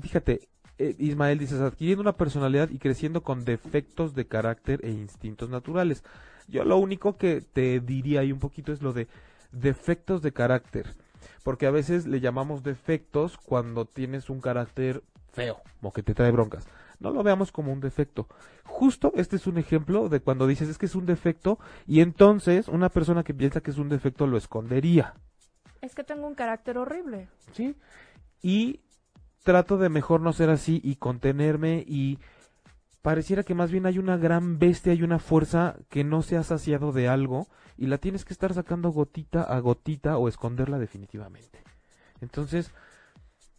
[0.00, 0.48] Fíjate,
[0.78, 6.04] eh, Ismael dices, adquiriendo una personalidad y creciendo con defectos de carácter e instintos naturales.
[6.48, 9.08] Yo lo único que te diría ahí un poquito es lo de
[9.52, 10.94] defectos de carácter
[11.42, 16.30] porque a veces le llamamos defectos cuando tienes un carácter feo o que te trae
[16.30, 16.66] broncas.
[17.00, 18.28] No lo veamos como un defecto.
[18.64, 22.68] Justo este es un ejemplo de cuando dices es que es un defecto y entonces
[22.68, 25.14] una persona que piensa que es un defecto lo escondería.
[25.80, 27.28] Es que tengo un carácter horrible.
[27.52, 27.74] Sí.
[28.40, 28.80] Y
[29.42, 32.20] trato de mejor no ser así y contenerme y
[33.02, 36.44] pareciera que más bien hay una gran bestia, hay una fuerza que no se ha
[36.44, 41.62] saciado de algo y la tienes que estar sacando gotita a gotita o esconderla definitivamente.
[42.20, 42.72] Entonces,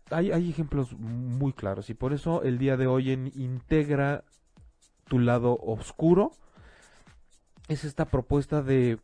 [0.09, 4.23] hay, hay ejemplos muy claros y por eso el día de hoy en Integra
[5.05, 6.31] tu lado oscuro
[7.67, 8.99] es esta propuesta de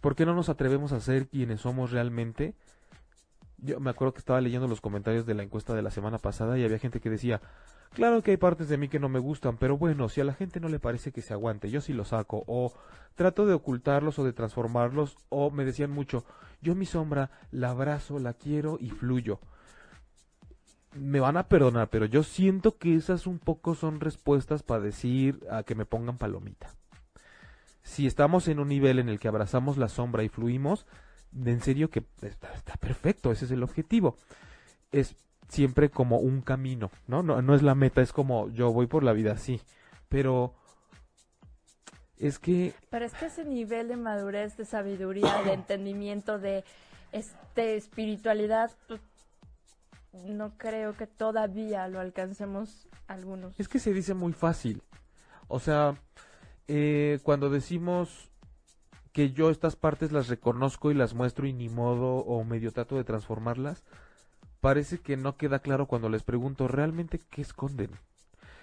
[0.00, 2.54] ¿por qué no nos atrevemos a ser quienes somos realmente?
[3.58, 6.58] Yo me acuerdo que estaba leyendo los comentarios de la encuesta de la semana pasada
[6.58, 7.42] y había gente que decía,
[7.92, 10.34] claro que hay partes de mí que no me gustan, pero bueno, si a la
[10.34, 12.72] gente no le parece que se aguante, yo sí lo saco, o
[13.14, 16.24] trato de ocultarlos o de transformarlos, o me decían mucho,
[16.60, 19.40] yo mi sombra la abrazo, la quiero y fluyo.
[20.94, 25.46] Me van a perdonar, pero yo siento que esas un poco son respuestas para decir
[25.50, 26.74] a que me pongan palomita.
[27.82, 30.86] Si estamos en un nivel en el que abrazamos la sombra y fluimos,
[31.32, 34.16] en serio que está, perfecto, ese es el objetivo.
[34.92, 35.16] Es
[35.48, 37.22] siempre como un camino, ¿no?
[37.22, 37.42] ¿no?
[37.42, 39.60] No es la meta, es como yo voy por la vida así,
[40.08, 40.54] pero
[42.18, 42.74] es que...
[42.90, 46.64] Pero es que ese nivel de madurez, de sabiduría, de entendimiento, de
[47.12, 49.00] este espiritualidad, pues,
[50.12, 53.58] no creo que todavía lo alcancemos algunos.
[53.58, 54.82] Es que se dice muy fácil.
[55.46, 55.94] O sea,
[56.66, 58.30] eh, cuando decimos
[59.12, 62.96] que yo estas partes las reconozco y las muestro y ni modo o medio trato
[62.96, 63.84] de transformarlas,
[64.60, 67.90] parece que no queda claro cuando les pregunto realmente qué esconden.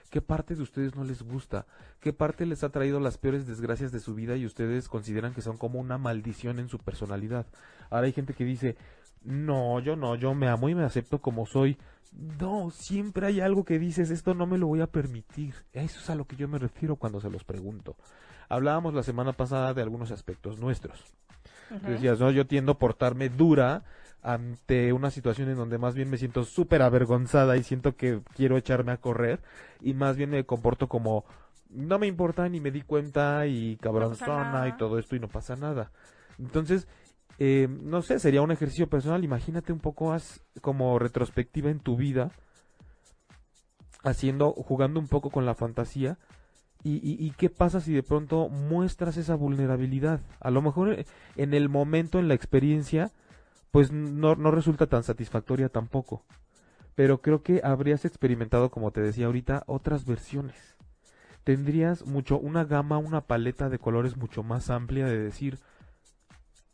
[0.10, 1.66] ¿Qué parte de ustedes no les gusta?
[2.00, 5.42] ¿Qué parte les ha traído las peores desgracias de su vida y ustedes consideran que
[5.42, 7.48] son como una maldición en su personalidad?
[7.90, 8.78] Ahora hay gente que dice,
[9.24, 11.78] no, yo no, yo me amo y me acepto como soy.
[12.40, 15.54] No, siempre hay algo que dices, esto no me lo voy a permitir.
[15.74, 17.98] Eso es a lo que yo me refiero cuando se los pregunto.
[18.48, 21.04] Hablábamos la semana pasada de algunos aspectos nuestros.
[21.69, 23.84] Decías, no, yo tiendo a portarme dura
[24.21, 28.58] ante una situación en donde más bien me siento súper avergonzada y siento que quiero
[28.58, 29.39] echarme a correr
[29.82, 31.25] y más bien me comporto como
[31.69, 35.56] no me importa ni me di cuenta y cabronzona y todo esto y no pasa
[35.56, 35.91] nada.
[36.39, 36.88] Entonces,
[37.38, 39.23] eh, no sé, sería un ejercicio personal.
[39.23, 40.15] Imagínate un poco
[40.62, 42.32] como retrospectiva en tu vida,
[44.04, 46.17] haciendo, jugando un poco con la fantasía
[46.88, 50.21] ¿Y, qué pasa si de pronto muestras esa vulnerabilidad?
[50.39, 53.12] A lo mejor eh, en el momento, en la experiencia,
[53.71, 56.24] pues no, no resulta tan satisfactoria tampoco.
[56.93, 60.78] Pero creo que habrías experimentado, como te decía ahorita, otras versiones.
[61.43, 65.58] Tendrías mucho, una gama, una paleta de colores mucho más amplia de decir,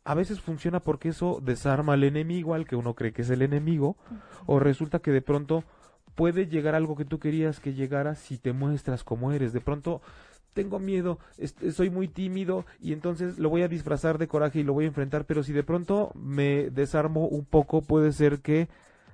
[0.04, 3.40] a veces funciona porque eso desarma al enemigo, al que uno cree que es el
[3.40, 3.96] enemigo,
[4.44, 5.64] o resulta que de pronto
[6.14, 9.52] puede llegar algo que tú querías que llegara si te muestras como eres.
[9.52, 10.02] De pronto
[10.52, 11.18] tengo miedo,
[11.72, 14.88] soy muy tímido y entonces lo voy a disfrazar de coraje y lo voy a
[14.88, 18.68] enfrentar, pero si de pronto me desarmo un poco, puede ser que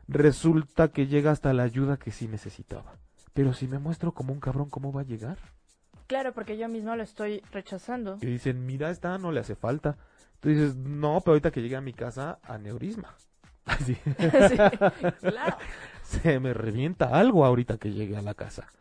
[0.08, 2.94] resulta que llega hasta la ayuda que sí necesitaba.
[3.34, 5.38] Pero si me muestro como un cabrón, ¿cómo va a llegar?
[6.08, 8.18] Claro, porque yo mismo lo estoy rechazando.
[8.20, 9.96] Y dicen, mira, esta no le hace falta.
[10.40, 13.14] Tú dices, no, pero ahorita que llegue a mi casa, aneurisma.
[13.66, 13.94] Así.
[14.48, 14.56] sí,
[15.20, 15.56] claro
[16.08, 18.72] se me revienta algo ahorita que llegue a la casa.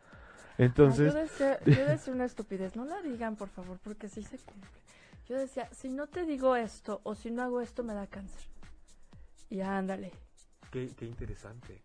[0.57, 1.13] Entonces...
[1.13, 4.69] yo, decía, una estupidez, no la digan por favor, porque sí se cumple.
[5.27, 8.49] Yo decía, si no te digo esto o si no hago esto me da cáncer.
[9.49, 10.11] Y ándale.
[10.71, 11.81] Qué, qué interesante.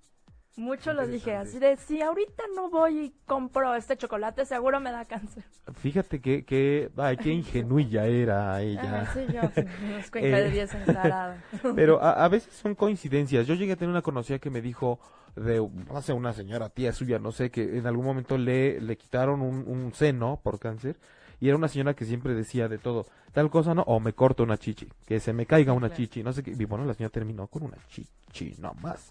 [0.57, 4.93] Mucho lo dije, así de, si ahorita no voy y compro este chocolate, seguro me
[4.93, 5.45] da cáncer.
[5.77, 9.07] Fíjate que, que ay, qué ingenuilla era ella.
[9.07, 11.35] Ah, sí, yo, de 10 eh,
[11.75, 13.47] Pero a, a, veces son coincidencias.
[13.47, 15.01] Yo llegué a tener una conocida que me dijo,
[15.37, 18.97] de, no sé, una señora, tía suya, no sé, que en algún momento le, le
[18.99, 20.99] quitaron un, un seno por cáncer
[21.43, 23.83] y era una señora que siempre decía de todo, tal cosa, ¿no?
[23.83, 26.53] O me corto una chichi, que se me caiga una chichi, no sé qué.
[26.53, 29.11] Y bueno, la señora terminó con una chichi, no más.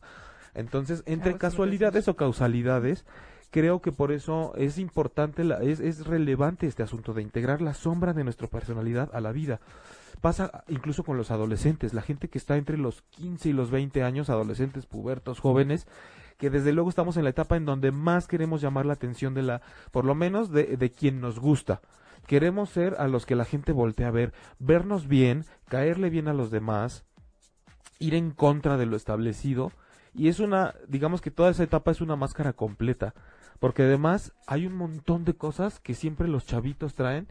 [0.54, 3.06] Entonces, entre casualidades o causalidades,
[3.52, 7.74] creo que por eso es importante, la, es, es relevante este asunto de integrar la
[7.74, 9.60] sombra de nuestra personalidad a la vida.
[10.22, 14.04] Pasa incluso con los adolescentes, la gente que está entre los 15 y los 20
[14.04, 15.88] años, adolescentes, pubertos, jóvenes,
[16.38, 19.44] que desde luego estamos en la etapa en donde más queremos llamar la atención de
[19.44, 19.62] la,
[19.92, 21.82] por lo menos de, de quien nos gusta.
[22.28, 26.34] Queremos ser a los que la gente voltea a ver, vernos bien, caerle bien a
[26.34, 27.04] los demás,
[28.00, 29.72] ir en contra de lo establecido
[30.14, 33.14] y es una, digamos que toda esa etapa es una máscara completa,
[33.60, 37.28] porque además hay un montón de cosas que siempre los chavitos traen.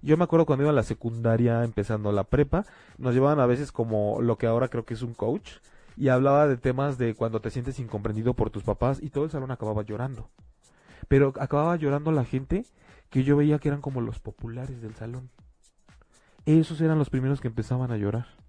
[0.00, 2.64] Yo me acuerdo cuando iba a la secundaria empezando la prepa,
[2.98, 5.58] nos llevaban a veces como lo que ahora creo que es un coach
[5.96, 9.30] y hablaba de temas de cuando te sientes incomprendido por tus papás y todo el
[9.30, 10.30] salón acababa llorando.
[11.08, 12.64] Pero acababa llorando la gente
[13.10, 15.30] que yo veía que eran como los populares del salón.
[16.46, 18.41] Esos eran los primeros que empezaban a llorar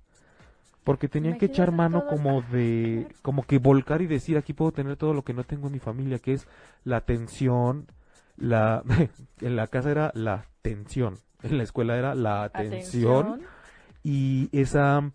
[0.84, 4.98] porque tenían que echar mano como de como que volcar y decir aquí puedo tener
[4.98, 6.48] todo lo que no tengo en mi familia que es
[6.84, 7.88] la atención
[8.38, 8.84] la
[9.41, 13.48] en la casa era la tensión, en la escuela era la atención, Atención.
[14.04, 15.10] y esa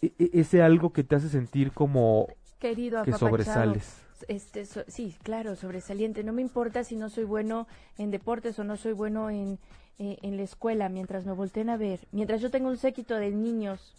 [0.00, 4.00] e- e- ese algo que te hace sentir como Querido que sobresales.
[4.28, 6.24] Este, so- sí, claro, sobresaliente.
[6.24, 7.66] No me importa si no soy bueno
[7.98, 9.58] en deportes o no soy bueno en,
[9.98, 13.30] eh, en la escuela, mientras me volteen a ver, mientras yo tengo un séquito de
[13.32, 13.94] niños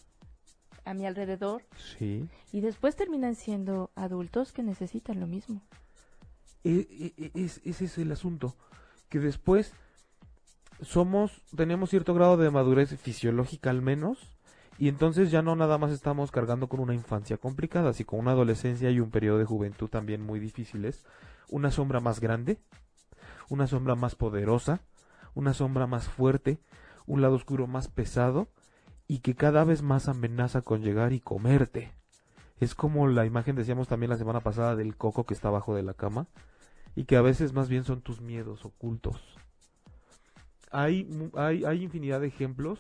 [0.86, 1.63] a mi alrededor
[1.98, 2.28] Sí.
[2.52, 5.62] y después terminan siendo adultos que necesitan lo mismo.
[6.63, 8.56] E- e- e- es, ese es el asunto.
[9.10, 9.74] Que después
[10.82, 14.32] somos, tenemos cierto grado de madurez fisiológica al menos,
[14.78, 18.32] y entonces ya no nada más estamos cargando con una infancia complicada, sino con una
[18.32, 21.06] adolescencia y un periodo de juventud también muy difíciles,
[21.50, 22.58] una sombra más grande,
[23.48, 24.82] una sombra más poderosa,
[25.34, 26.58] una sombra más fuerte,
[27.06, 28.50] un lado oscuro más pesado,
[29.07, 31.91] y que cada vez más amenaza con llegar y comerte.
[32.59, 35.83] Es como la imagen decíamos también la semana pasada del coco que está abajo de
[35.83, 36.27] la cama
[36.95, 39.21] y que a veces más bien son tus miedos ocultos.
[40.71, 42.79] Hay, hay, hay infinidad de ejemplos.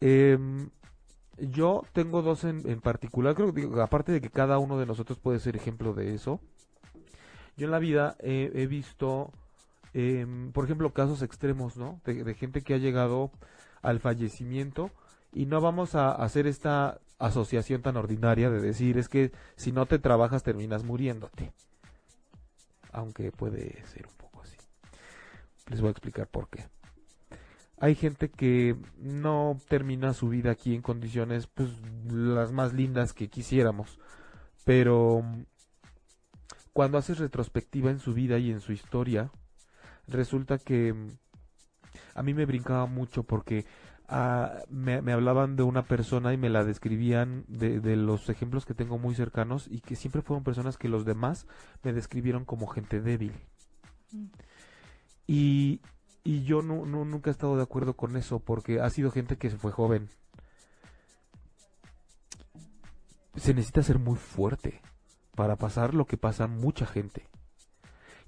[0.00, 0.70] Em,
[1.38, 5.18] yo tengo dos en, en particular, creo que aparte de que cada uno de nosotros
[5.18, 6.40] puede ser ejemplo de eso.
[7.56, 9.30] Yo en la vida he, visto,
[9.92, 12.00] em, por ejemplo, casos extremos, ¿no?
[12.04, 13.30] De gente que ha llegado
[13.82, 14.90] al fallecimiento
[15.32, 19.86] y no vamos a hacer esta asociación tan ordinaria de decir es que si no
[19.86, 21.52] te trabajas terminas muriéndote.
[22.92, 24.56] Aunque puede ser un poco así.
[25.68, 26.66] Les voy a explicar por qué.
[27.78, 31.70] Hay gente que no termina su vida aquí en condiciones pues
[32.06, 33.98] las más lindas que quisiéramos,
[34.64, 35.24] pero
[36.72, 39.30] cuando haces retrospectiva en su vida y en su historia,
[40.06, 41.08] resulta que mm,
[42.14, 43.64] a mí me brincaba mucho porque
[44.68, 48.74] me, me hablaban de una persona y me la describían de, de los ejemplos que
[48.74, 51.46] tengo muy cercanos y que siempre fueron personas que los demás
[51.82, 53.32] me describieron como gente débil.
[54.12, 54.24] Mm.
[55.26, 55.80] Y,
[56.24, 59.36] y yo no, no- nunca he estado de acuerdo con eso porque ha sido gente
[59.38, 60.08] que se fue joven.
[63.36, 64.82] Se necesita ser muy fuerte
[65.34, 67.26] para pasar lo que pasa mucha gente.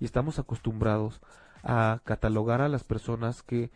[0.00, 1.20] Y estamos acostumbrados
[1.62, 3.70] a catalogar a las personas que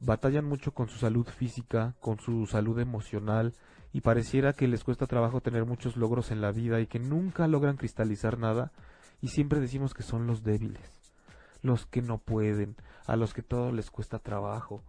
[0.00, 3.54] batallan mucho con su salud física, con su salud emocional,
[3.92, 7.46] y pareciera que les cuesta trabajo tener muchos logros en la vida y que nunca
[7.48, 8.72] logran cristalizar nada,
[9.22, 11.00] y siempre decimos que son los débiles,
[11.62, 14.82] los que no pueden, a los que todo les cuesta trabajo.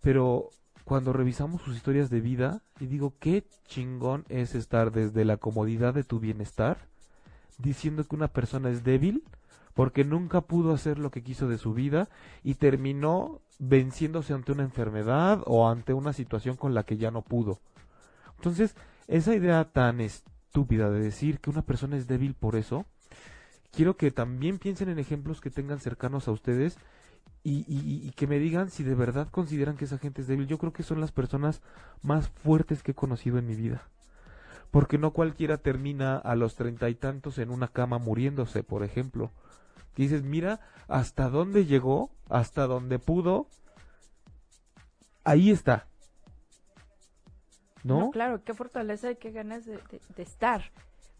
[0.00, 0.50] Pero
[0.84, 5.94] cuando revisamos sus historias de vida, y digo, qué chingón es estar desde la comodidad
[5.94, 6.86] de tu bienestar,
[7.58, 9.24] diciendo que una persona es débil,
[9.74, 12.08] porque nunca pudo hacer lo que quiso de su vida
[12.42, 17.22] y terminó venciéndose ante una enfermedad o ante una situación con la que ya no
[17.22, 17.60] pudo.
[18.36, 18.74] Entonces,
[19.08, 22.86] esa idea tan estúpida de decir que una persona es débil por eso,
[23.72, 26.78] quiero que también piensen en ejemplos que tengan cercanos a ustedes
[27.46, 30.46] y, que me digan si de verdad consideran que esa gente es débil.
[30.46, 31.60] Yo creo que son las personas
[32.02, 33.82] más fuertes que he conocido en mi vida.
[34.70, 39.30] Porque no cualquiera termina a los treinta y tantos en una cama muriéndose, por ejemplo.
[39.94, 43.46] Que dices, mira hasta dónde llegó, hasta dónde pudo.
[45.24, 45.86] Ahí está.
[47.82, 48.10] ¿No?
[48.12, 50.70] claro, qué fortaleza y qué ganas de, de- de estar.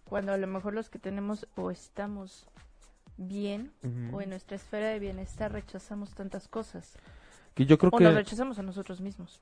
[0.09, 2.47] Cuando a lo mejor los que tenemos o estamos
[3.17, 3.71] bien
[4.13, 6.97] o en nuestra esfera de bienestar rechazamos tantas cosas.
[7.55, 8.05] Que yo creo O que...
[8.05, 9.41] nos rechazamos a nosotros mismos.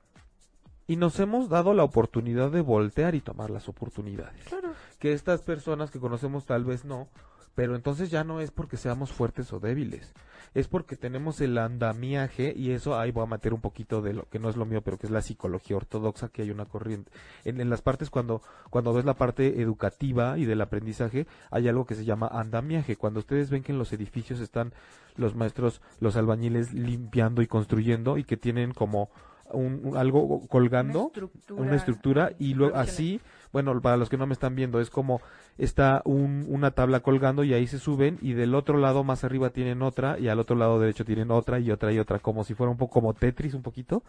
[0.85, 4.43] Y nos hemos dado la oportunidad de voltear y tomar las oportunidades.
[4.45, 4.73] Claro.
[4.99, 7.07] Que estas personas que conocemos tal vez no,
[7.55, 10.13] pero entonces ya no es porque seamos fuertes o débiles,
[10.53, 14.29] es porque tenemos el andamiaje y eso ahí voy a meter un poquito de lo
[14.29, 17.11] que no es lo mío, pero que es la psicología ortodoxa, que hay una corriente.
[17.43, 21.85] En, en las partes cuando cuando ves la parte educativa y del aprendizaje, hay algo
[21.85, 22.95] que se llama andamiaje.
[22.95, 24.73] Cuando ustedes ven que en los edificios están
[25.15, 29.09] los maestros, los albañiles limpiando y construyendo y que tienen como
[29.53, 31.61] un, algo colgando Una estructura.
[31.61, 35.21] una estructura y luego así, bueno, para los que no me están viendo, es como
[35.57, 39.51] está un- una tabla colgando y ahí se suben y del otro lado más arriba
[39.51, 42.53] tienen otra y al otro lado derecho tienen otra y otra y otra, como si
[42.55, 44.03] fuera un poco como Tetris un poquito.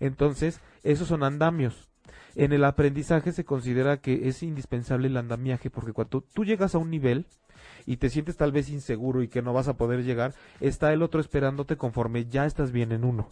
[0.00, 1.88] Entonces, esos son andamios.
[2.34, 6.78] En el aprendizaje se considera que es indispensable el andamiaje porque cuando tú llegas a
[6.78, 7.26] un nivel
[7.86, 11.02] y te sientes tal vez inseguro y que no vas a poder llegar, está el
[11.02, 13.28] otro esperándote conforme ya estás bien en uno.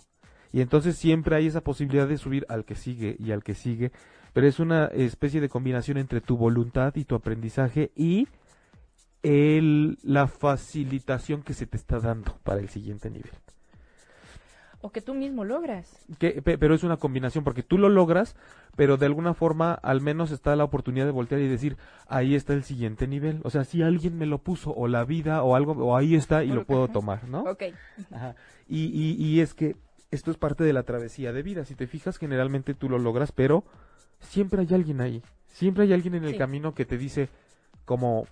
[0.53, 3.93] Y entonces siempre hay esa posibilidad de subir al que sigue y al que sigue,
[4.33, 8.27] pero es una especie de combinación entre tu voluntad y tu aprendizaje y
[9.23, 13.33] el, la facilitación que se te está dando para el siguiente nivel.
[14.83, 16.07] o que tú mismo logras.
[16.19, 18.35] Que, pero es una combinación porque tú lo logras,
[18.77, 21.77] pero de alguna forma al menos está la oportunidad de voltear y decir,
[22.09, 23.41] ahí está el siguiente nivel.
[23.45, 26.45] O sea, si alguien me lo puso, o la vida, o algo, o ahí está
[26.45, 27.43] y lo puedo tomar, ¿no?
[27.43, 27.65] Ok.
[28.11, 28.37] Ajá.
[28.69, 29.77] Y, y, y es que
[30.11, 31.65] esto es parte de la travesía de vida.
[31.65, 33.65] Si te fijas, generalmente tú lo logras, pero
[34.21, 35.23] siempre hay alguien ahí.
[35.49, 36.39] Siempre hay alguien en el Sí.
[36.39, 37.29] camino que te dice,
[37.85, 38.27] como,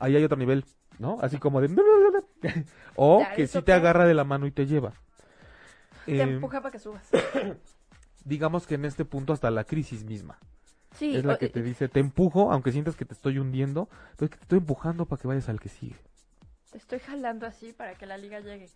[0.00, 0.64] ahí hay otro nivel,
[0.98, 1.18] ¿no?
[1.20, 1.68] Así como de...
[2.96, 4.92] o que sí te que- agarra de la mano y te lleva.
[6.06, 7.08] Te Eh, empuja para que subas.
[8.24, 10.38] digamos que en este punto hasta la crisis misma.
[10.96, 14.24] Sí, es la que te dice, te empujo, aunque sientas que te estoy hundiendo, pero
[14.26, 15.96] es que te estoy empujando para que vayas al que sigue.
[16.70, 18.68] te estoy jalando así para que la liga llegue.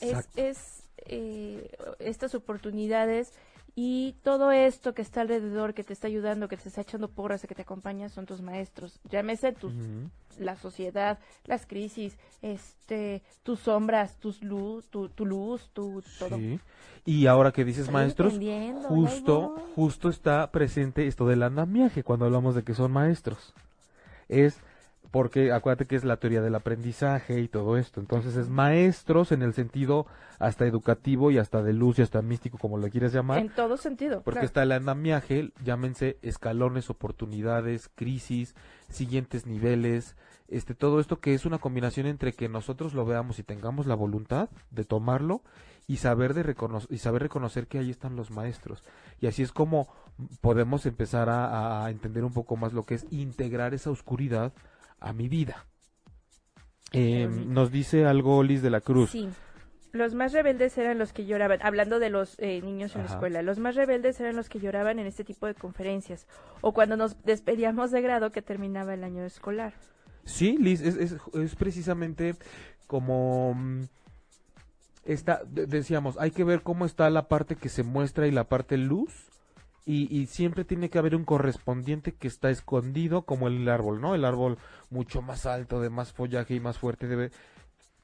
[0.00, 3.32] Es, es eh, estas oportunidades
[3.74, 7.42] y todo esto que está alrededor, que te está ayudando, que te está echando porras,
[7.42, 9.00] que te acompaña, son tus maestros.
[9.10, 9.72] Llámese tus,
[10.38, 16.36] la sociedad, las crisis, este, tus sombras, tus luz, tu, tu luz, tu todo.
[16.36, 16.60] Sí.
[17.06, 18.34] Y ahora que dices Estoy maestros,
[18.86, 23.54] justo, justo está presente esto del andamiaje cuando hablamos de que son maestros.
[24.28, 24.60] Es
[25.12, 28.00] porque acuérdate que es la teoría del aprendizaje y todo esto.
[28.00, 30.06] Entonces es maestros en el sentido
[30.40, 33.38] hasta educativo y hasta de luz y hasta místico, como lo quieres llamar.
[33.38, 34.22] En todo sentido.
[34.22, 34.46] Porque claro.
[34.46, 38.56] está el andamiaje, llámense escalones, oportunidades, crisis,
[38.88, 40.16] siguientes niveles,
[40.48, 43.94] este todo esto que es una combinación entre que nosotros lo veamos y tengamos la
[43.94, 45.42] voluntad de tomarlo
[45.86, 48.82] y saber de recono- y saber reconocer que ahí están los maestros.
[49.20, 49.88] Y así es como
[50.40, 54.52] podemos empezar a, a entender un poco más lo que es integrar esa oscuridad
[55.02, 55.66] a mi vida.
[56.92, 59.10] Eh, nos dice algo Liz de la Cruz.
[59.10, 59.28] Sí.
[59.92, 63.42] Los más rebeldes eran los que lloraban, hablando de los eh, niños en la escuela,
[63.42, 66.26] los más rebeldes eran los que lloraban en este tipo de conferencias
[66.62, 69.74] o cuando nos despedíamos de grado que terminaba el año escolar.
[70.24, 72.36] Sí, Liz, es, es, es precisamente
[72.86, 73.82] como mm,
[75.04, 78.44] esta, de- decíamos, hay que ver cómo está la parte que se muestra y la
[78.44, 79.12] parte luz,
[79.84, 84.14] y, y siempre tiene que haber un correspondiente que está escondido, como el árbol, ¿no?
[84.14, 84.58] El árbol
[84.90, 87.30] mucho más alto, de más follaje y más fuerte, debe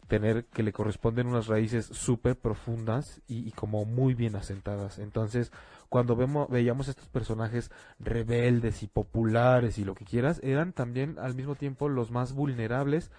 [0.08, 4.98] tener que le corresponden unas raíces súper profundas y, y como muy bien asentadas.
[4.98, 5.52] Entonces,
[5.88, 11.34] cuando vemos, veíamos estos personajes rebeldes y populares y lo que quieras, eran también al
[11.34, 13.10] mismo tiempo los más vulnerables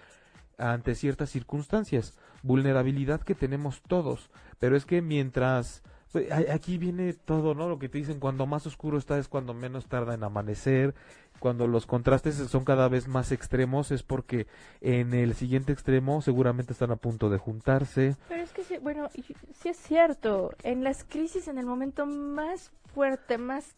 [0.58, 2.18] ante ciertas circunstancias.
[2.42, 4.30] Vulnerabilidad que tenemos todos.
[4.58, 5.82] Pero es que mientras...
[6.12, 7.68] pues, Aquí viene todo, ¿no?
[7.68, 10.94] Lo que te dicen, cuando más oscuro está es cuando menos tarda en amanecer.
[11.38, 14.46] Cuando los contrastes son cada vez más extremos es porque
[14.82, 18.14] en el siguiente extremo seguramente están a punto de juntarse.
[18.28, 22.70] Pero es que sí, bueno, sí es cierto, en las crisis, en el momento más
[22.92, 23.74] fuerte, más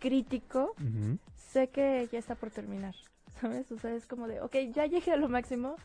[0.00, 0.74] crítico,
[1.36, 2.96] sé que ya está por terminar,
[3.40, 3.70] ¿sabes?
[3.70, 5.76] O sea, es como de, ok, ya llegué a lo máximo,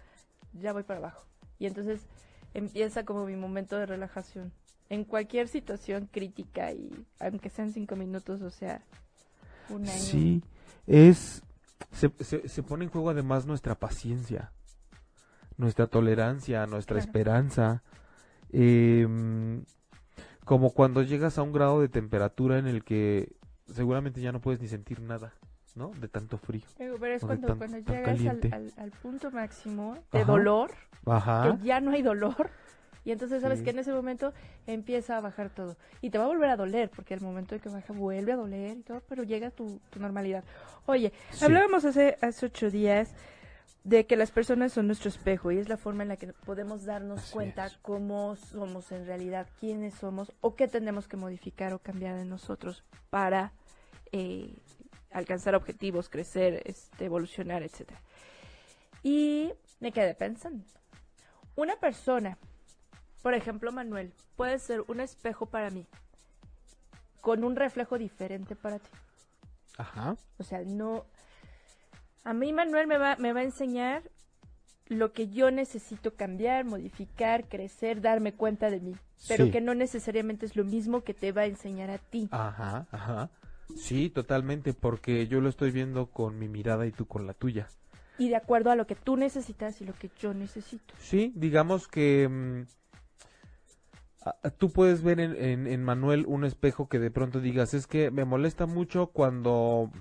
[0.53, 1.23] ya voy para abajo.
[1.59, 2.07] Y entonces
[2.55, 4.51] empieza como mi momento de relajación.
[4.89, 8.81] En cualquier situación crítica y aunque sean cinco minutos, o sea,
[9.69, 9.91] un año.
[9.91, 10.43] Sí,
[10.85, 11.43] es...
[11.91, 14.51] Se, se, se pone en juego además nuestra paciencia,
[15.57, 17.05] nuestra tolerancia, nuestra Claro.
[17.07, 17.83] esperanza.
[18.51, 19.63] Em,
[20.45, 23.35] como cuando llegas a un grado de temperatura en el que
[23.71, 25.33] seguramente ya no puedes ni sentir nada,
[25.75, 25.91] ¿no?
[25.99, 26.63] De tanto frío.
[26.79, 28.49] Digo, Pero es cuando, tan- cuando tan llegas al, caliente.
[28.53, 30.31] al- al punto máximo de Ajá.
[30.31, 30.71] dolor,
[31.05, 31.57] Ajá.
[31.59, 32.49] que ya no hay dolor.
[33.07, 33.63] Y entonces sabes Sí.
[33.63, 34.33] que en ese momento
[34.65, 35.77] empieza a bajar todo.
[36.01, 38.35] Y te va a volver a doler, porque al momento de que baja vuelve a
[38.35, 40.43] doler y todo, pero llega tu, tu normalidad.
[40.87, 41.45] Oye, Sí.
[41.45, 43.15] hablábamos hace, hace ocho días
[43.85, 46.83] de que las personas son nuestro espejo y es la forma en la que podemos
[46.83, 47.77] darnos Así cuenta es.
[47.77, 52.83] cómo somos en realidad, quiénes somos o qué tenemos que modificar o cambiar en nosotros
[53.09, 53.53] para
[54.11, 54.53] eh,
[55.11, 58.01] alcanzar objetivos, crecer, este, evolucionar, etcétera.
[59.01, 60.65] Y me quedé pensando,
[61.55, 62.37] una persona,
[63.27, 65.85] por ejemplo Manuel, puede ser un espejo para mí,
[67.19, 68.89] con un reflejo diferente para ti.
[69.77, 70.15] Ajá.
[70.37, 71.03] O sea, no...
[72.23, 74.01] A mí Manuel me va, me va a enseñar
[74.87, 78.95] lo que yo necesito cambiar, modificar, crecer, darme cuenta de mí.
[79.27, 79.51] Pero Sí.
[79.51, 82.29] que no necesariamente es lo mismo que te va a enseñar a ti.
[82.31, 83.29] Ajá, ajá.
[83.75, 87.67] Sí, totalmente, porque yo lo estoy viendo con mi mirada y tú con la tuya.
[88.17, 90.93] Y de acuerdo a lo que tú necesitas y lo que yo necesito.
[90.97, 92.77] Sí, digamos que mm,
[94.57, 98.11] tú puedes ver en, en, en Manuel un espejo que de pronto digas, es que
[98.11, 99.91] me molesta mucho cuando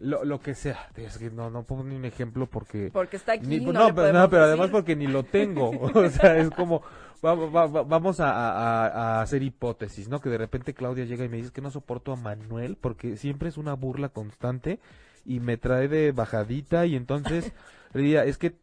[0.00, 0.88] lo, lo que sea.
[0.96, 2.90] Es que no, no pongo ni un ejemplo porque...
[2.92, 3.46] Porque está aquí.
[3.46, 5.70] Ni- no, no, le pero, no, pero además porque ni lo tengo.
[5.94, 6.82] o sea, es como,
[7.24, 10.20] va- va- va- vamos a, a- a hacer hipótesis, ¿no?
[10.20, 13.48] Que de repente Claudia llega y me dice que no soporto a Manuel porque siempre
[13.48, 14.80] es una burla constante
[15.24, 17.52] y me trae de bajadita y entonces
[17.94, 18.56] le diría, es que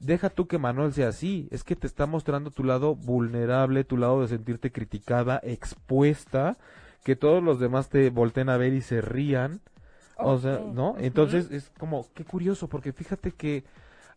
[0.00, 3.96] deja tú que Manuel sea así, es que te está mostrando tu lado vulnerable, tu
[3.96, 6.56] lado de sentirte criticada, expuesta,
[7.04, 9.60] que todos los demás te volteen a ver y se rían.
[10.16, 10.96] O sea, ¿no?
[10.98, 13.64] Entonces es como, qué curioso, porque fíjate que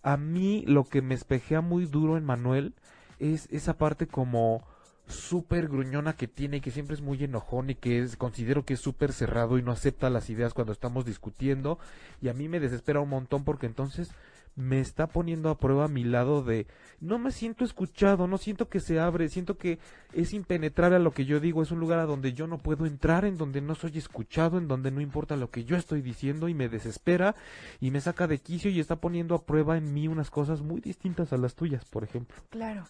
[0.01, 2.73] a mí lo que me espejea muy duro en Manuel
[3.19, 4.63] es esa parte como
[5.07, 8.73] súper gruñona que tiene y que siempre es muy enojón y que es, considero que
[8.73, 11.77] es súper cerrado y no acepta las ideas cuando estamos discutiendo
[12.21, 14.11] y a mí me desespera un montón porque entonces
[14.55, 16.67] me está poniendo a prueba mi lado de
[16.99, 19.79] no me siento escuchado, no siento que se abre, siento que
[20.13, 22.85] es impenetrable a lo que yo digo, es un lugar a donde yo no puedo
[22.85, 26.47] entrar, en donde no soy escuchado, en donde no importa lo que yo estoy diciendo
[26.47, 27.35] y me desespera
[27.81, 30.81] y me saca de quicio y está poniendo a prueba en mí unas cosas muy
[30.81, 32.37] distintas a las tuyas, por ejemplo.
[32.49, 32.85] Claro.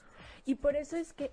[0.45, 1.31] Y por eso es que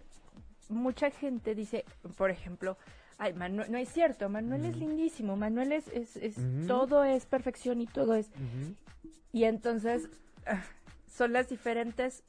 [0.69, 1.85] mucha gente dice,
[2.17, 2.79] por ejemplo,
[3.21, 7.87] ay, Manuel, no es cierto, Manuel es lindísimo, Manuel es, es, todo es perfección y
[7.87, 8.31] todo es...
[9.31, 10.09] Y entonces
[10.47, 10.63] ah,
[11.07, 12.25] son las diferentes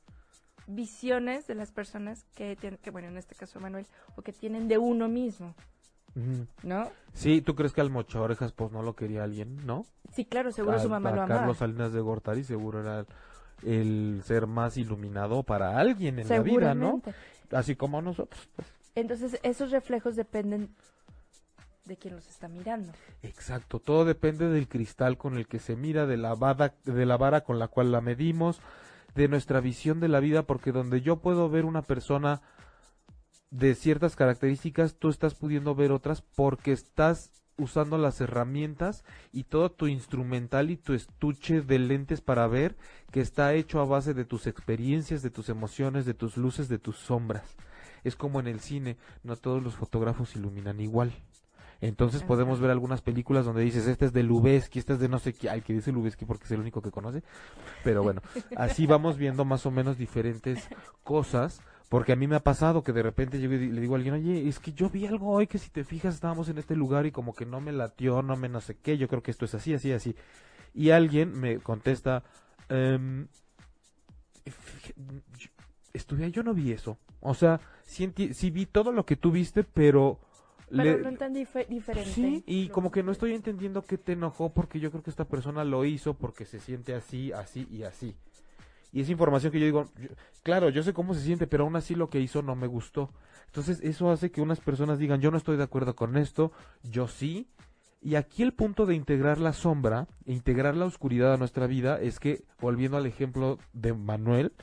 [0.68, 3.88] visiones de las personas que tienen, que bueno, en este caso Manuel,
[4.18, 5.56] o que tienen de uno mismo.
[6.62, 6.92] ¿no?
[7.14, 9.86] Sí, ¿tú crees que al mocha orejas pues no lo quería alguien, no?
[10.12, 11.39] Sí, claro, seguro su mamá lo amaba.
[11.39, 13.06] Carlos Salinas de Gortari seguro era
[13.64, 17.02] el ser más iluminado para alguien en la vida, ¿no?
[17.50, 18.50] Así como nosotros.
[18.58, 18.80] pues.
[18.96, 20.70] Entonces, esos reflejos dependen
[21.86, 22.92] de quien los está mirando.
[23.24, 26.36] Exacto, todo depende del cristal con el que se mira, de la,
[26.86, 28.60] de la vara con la cual la medimos,
[29.16, 32.42] de nuestra visión de la vida, porque donde yo puedo ver una persona
[33.50, 39.72] de ciertas características, tú estás pudiendo ver otras porque estás usando las herramientas y todo
[39.72, 42.78] tu instrumental y tu estuche de lentes para ver
[43.12, 46.80] que está hecho a base de tus experiencias, de tus emociones, de tus luces, de
[46.80, 47.56] tus sombras.
[48.04, 51.12] Es como en el cine, no todos los fotógrafos iluminan igual.
[51.84, 55.18] Entonces podemos ver algunas películas donde dices, este es de Lubeski, este es de no
[55.18, 57.24] sé qué, ay, que dice Lubeski porque es el único que conoce.
[57.84, 58.22] Pero bueno,
[58.56, 60.68] así vamos viendo más o menos diferentes
[61.04, 63.95] cosas, porque a mí me ha pasado que de repente llego y di- le digo
[63.95, 66.60] a alguien, oye, es que yo vi algo hoy que si te fijas estábamos en
[66.60, 69.24] este lugar y como que no me latió, no me no sé qué, yo creo
[69.24, 70.16] que esto es así, así, así.
[70.76, 72.24] Y alguien me contesta,
[72.70, 73.28] em,
[76.18, 76.97] yo- no vi eso.
[77.20, 78.07] O sea, sí,
[78.51, 80.20] vi todo lo que tú viste, pero...
[80.70, 82.09] Pero le- entendí fe- diferente.
[82.12, 85.26] Sí, y como que no estoy entendiendo qué te enojó porque yo creo que esta
[85.26, 88.16] persona lo hizo porque se siente así, así y así.
[88.93, 90.09] Y es información que yo digo, yo-
[90.43, 93.09] claro, yo sé cómo se siente, pero aún así lo que hizo no me gustó.
[93.47, 96.53] Entonces eso hace que unas personas digan, yo no estoy de acuerdo con esto,
[96.84, 97.49] yo sí.
[98.01, 101.99] Y aquí el punto de integrar la sombra, e integrar la oscuridad a nuestra vida,
[102.01, 104.53] es que, volviendo al ejemplo de Manuel,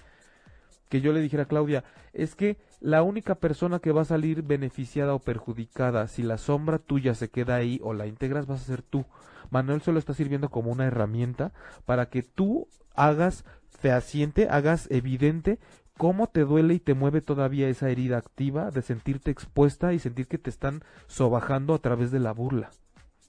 [0.89, 4.43] que yo le dijera a Claudia, es que la única persona que va a salir
[4.43, 8.65] beneficiada o perjudicada si la sombra tuya se queda ahí o la integras vas a
[8.65, 9.05] ser tú.
[9.51, 11.53] Manuel solo está sirviendo como una herramienta
[11.85, 15.59] para que tú hagas fehaciente, hagas evidente
[15.97, 20.29] cómo te duele y te mueve todavía esa herida activa de sentirte expuesta y sentir
[20.29, 22.71] que te están sobajando a través de la burla.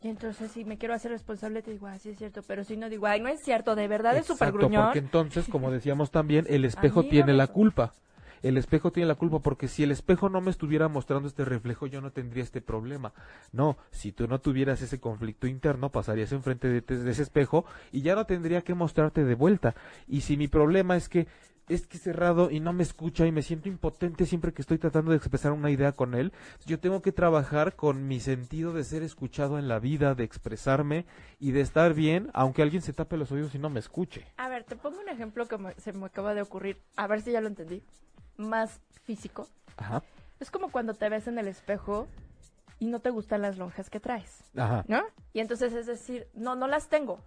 [0.01, 2.41] Y entonces, si me quiero hacer responsable, te digo, ah, sí es cierto.
[2.43, 4.83] Pero si no digo, ay, no es cierto, de verdad es súper Exacto, gruñón.
[4.85, 7.93] porque entonces, como decíamos también, el espejo no tiene la culpa.
[8.41, 11.87] El espejo tiene la culpa porque si el espejo no me estuviera mostrando este reflejo,
[11.87, 13.11] yo no tendría este problema.
[13.51, 18.01] No, si tú no tuvieras ese conflicto interno, pasarías enfrente de, de ese espejo y
[18.01, 19.75] ya no tendría que mostrarte de vuelta.
[20.07, 21.27] Y si mi problema es que
[21.69, 24.77] es que es cerrado y no me escucha y me siento impotente siempre que estoy
[24.77, 26.33] tratando de expresar una idea con él,
[26.65, 31.05] yo tengo que trabajar con mi sentido de ser escuchado en la vida, de expresarme
[31.39, 34.25] y de estar bien, aunque alguien se tape los oídos y no me escuche.
[34.37, 36.81] A ver, te pongo un ejemplo que me- se me acaba de ocurrir.
[36.97, 37.83] A ver si ya lo entendí.
[38.37, 39.47] Más físico.
[39.77, 40.03] Ajá.
[40.39, 42.07] Es como cuando te ves en el espejo
[42.79, 44.85] y no te gustan las lonjas que traes, Ajá.
[44.87, 45.01] ¿no?
[45.33, 47.19] Y entonces es decir, no, no las tengo.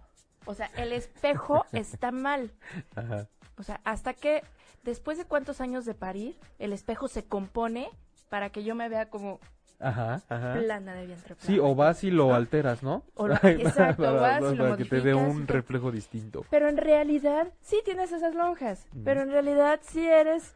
[0.45, 2.51] O sea, el espejo está mal.
[2.95, 3.27] Ajá.
[3.57, 4.41] O sea, hasta que
[4.83, 7.89] después de cuántos años de parir, el espejo se compone
[8.29, 9.39] para que yo me vea como
[9.79, 10.21] Ajá.
[10.29, 10.53] Ajá.
[10.53, 12.35] plana de vientre Sí, o vas y lo ¿no?
[12.35, 13.03] alteras, ¿no?
[13.15, 16.45] O lo- exacto, Para- vas y para lo que te dé un reflejo distinto.
[16.49, 19.03] Pero en realidad sí tienes esas lonjas, Mm.
[19.03, 20.55] pero en realidad sí eres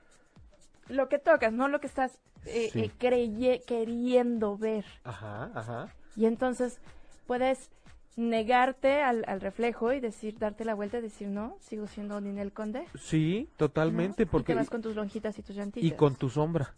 [0.87, 2.79] lo que tocas, no lo que estás eh, Sí.
[2.83, 4.85] eh, creye- queriendo ver.
[5.03, 5.89] Ajá, ajá.
[6.15, 6.79] Y entonces
[7.27, 7.69] puedes
[8.17, 12.51] negarte al, al reflejo y decir, darte la vuelta y decir, no, sigo siendo Ninel
[12.51, 12.85] Conde.
[12.99, 13.57] Sí, ¿no?
[13.57, 15.87] totalmente, Y porque te vas con tus lonjitas y tus llantitas.
[15.87, 16.73] y con tu sombra,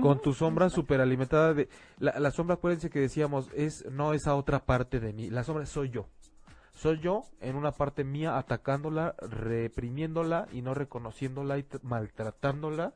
[0.00, 0.82] con tu sombra exacto.
[0.82, 1.68] súper alimentada de
[1.98, 5.66] la, la sombra, acuérdense que decíamos, es no esa otra parte de mí, la sombra
[5.66, 6.06] soy yo.
[6.74, 12.94] Soy yo en una parte mía atacándola, reprimiéndola y no reconociéndola y maltratándola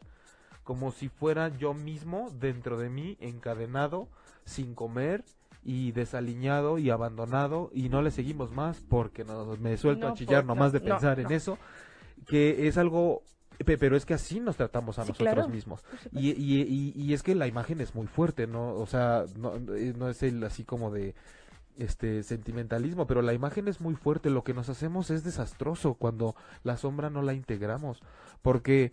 [0.63, 4.07] como si fuera yo mismo dentro de mí encadenado,
[4.45, 5.25] sin comer
[5.65, 10.17] y desaliñado y abandonado y no le seguimos más porque nos, me suelto No, a
[10.17, 11.59] chillar por- nomás de no, pensar en eso.
[12.27, 13.23] que es algo
[13.65, 15.49] pe- pero es que así nos tratamos a Sí, nosotros claro.
[15.49, 19.25] mismos y, y, y, y es que la imagen es muy fuerte no o sea
[19.37, 21.15] no, eh, no es el así como de
[21.79, 26.35] este sentimentalismo pero la imagen es muy fuerte lo que nos hacemos es desastroso cuando
[26.65, 28.01] la sombra no la integramos
[28.43, 28.93] porque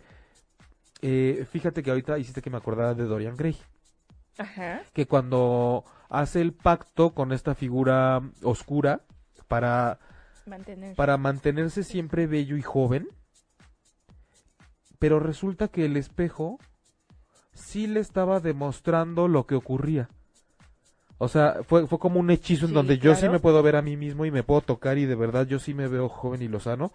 [1.02, 3.56] eh, fíjate que ahorita hiciste que me acordara de Dorian Gray
[4.38, 4.82] Ajá.
[4.92, 9.02] que cuando hace el pacto con esta figura oscura
[9.48, 9.98] para
[10.44, 10.96] Mantener.
[10.96, 13.08] para mantenerse siempre bello y joven,
[14.98, 16.58] pero resulta que el espejo
[17.54, 20.08] sí le estaba demostrando lo que ocurría.
[21.18, 23.82] O sea, fue, fue como un hechizo en donde yo sí me puedo ver a
[23.82, 26.48] mí mismo y me puedo tocar y de verdad yo sí me veo joven y
[26.48, 26.92] lozano.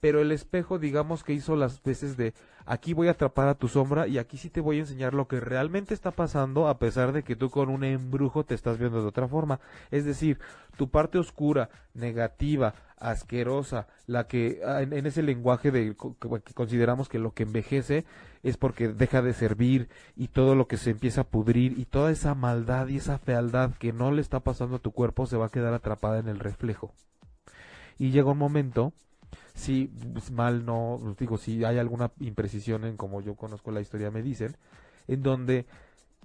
[0.00, 2.34] Pero el espejo, digamos que hizo las veces de
[2.66, 5.28] aquí voy a atrapar a tu sombra y aquí sí te voy a enseñar lo
[5.28, 9.02] que realmente está pasando a pesar de que tú con un embrujo te estás viendo
[9.02, 9.60] de otra forma.
[9.90, 10.38] Es decir,
[10.76, 17.18] tu parte oscura, negativa, asquerosa, la que ah, en, ese lenguaje de que consideramos que
[17.18, 18.04] lo que envejece
[18.42, 22.10] es porque deja de servir y todo lo que se empieza a pudrir y toda
[22.10, 25.46] esa maldad y esa fealdad que no le está pasando a tu cuerpo se va
[25.46, 26.92] a quedar atrapada en el reflejo.
[27.98, 28.92] Y llega un momento
[29.54, 34.10] si pues, mal no, digo, si hay alguna imprecisión en como yo conozco la historia
[34.10, 34.56] me dicen,
[35.08, 35.66] en donde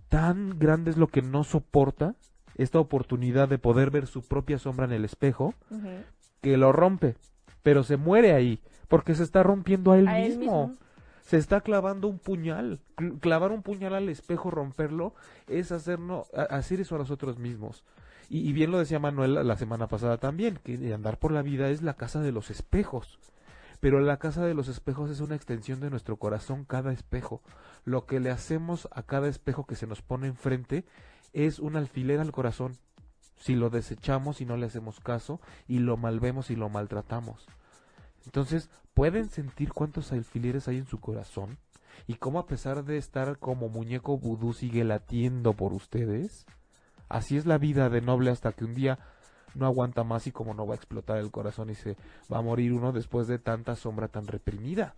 [0.10, 2.16] tan grande es lo que no soporta
[2.58, 5.54] esta oportunidad de poder ver su propia sombra en el espejo,
[6.42, 7.16] que lo rompe,
[7.64, 10.68] pero se muere ahí, porque se está rompiendo a él, A él mismo.
[10.68, 10.78] mismo.
[11.24, 12.80] Se está clavando un puñal.
[12.98, 15.16] Cl- Clavar un puñal al espejo, romperlo,
[15.48, 17.84] es hacernos, hacer eso a nosotros mismos.
[18.30, 21.70] Y, y bien lo decía Manuel la- semana pasada también, que andar por la vida
[21.70, 23.20] es la casa de los espejos.
[23.80, 27.42] Pero la casa de los espejos es una extensión de nuestro corazón, cada espejo.
[27.84, 30.86] Lo que le hacemos a cada espejo que se nos pone enfrente
[31.34, 32.78] es un alfiler al corazón.
[33.38, 37.46] Si lo desechamos y no le hacemos caso, y lo malvemos y lo maltratamos.
[38.26, 41.58] Entonces, ¿pueden sentir cuántos alfileres hay en su corazón?
[42.08, 46.46] ¿Y cómo a pesar de estar como muñeco vudú sigue latiendo por ustedes?
[47.10, 49.00] Así es la vida de noble hasta que un día
[49.54, 51.96] no aguanta más y como no va a explotar el corazón y se
[52.32, 54.94] va a morir uno después de tanta sombra tan reprimida.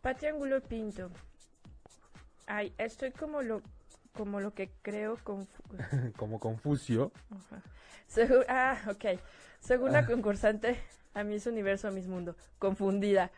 [0.00, 1.10] Pati Angulo Pinto.
[2.46, 3.62] Ay, estoy como lo,
[4.14, 7.12] como lo que creo confu- como Confucio.
[7.30, 7.62] Ajá.
[8.12, 9.20] Segu- ah, ok.
[9.60, 10.76] Según la concursante,
[11.14, 13.30] a Miss Universo, a Miss Mundo, confundida.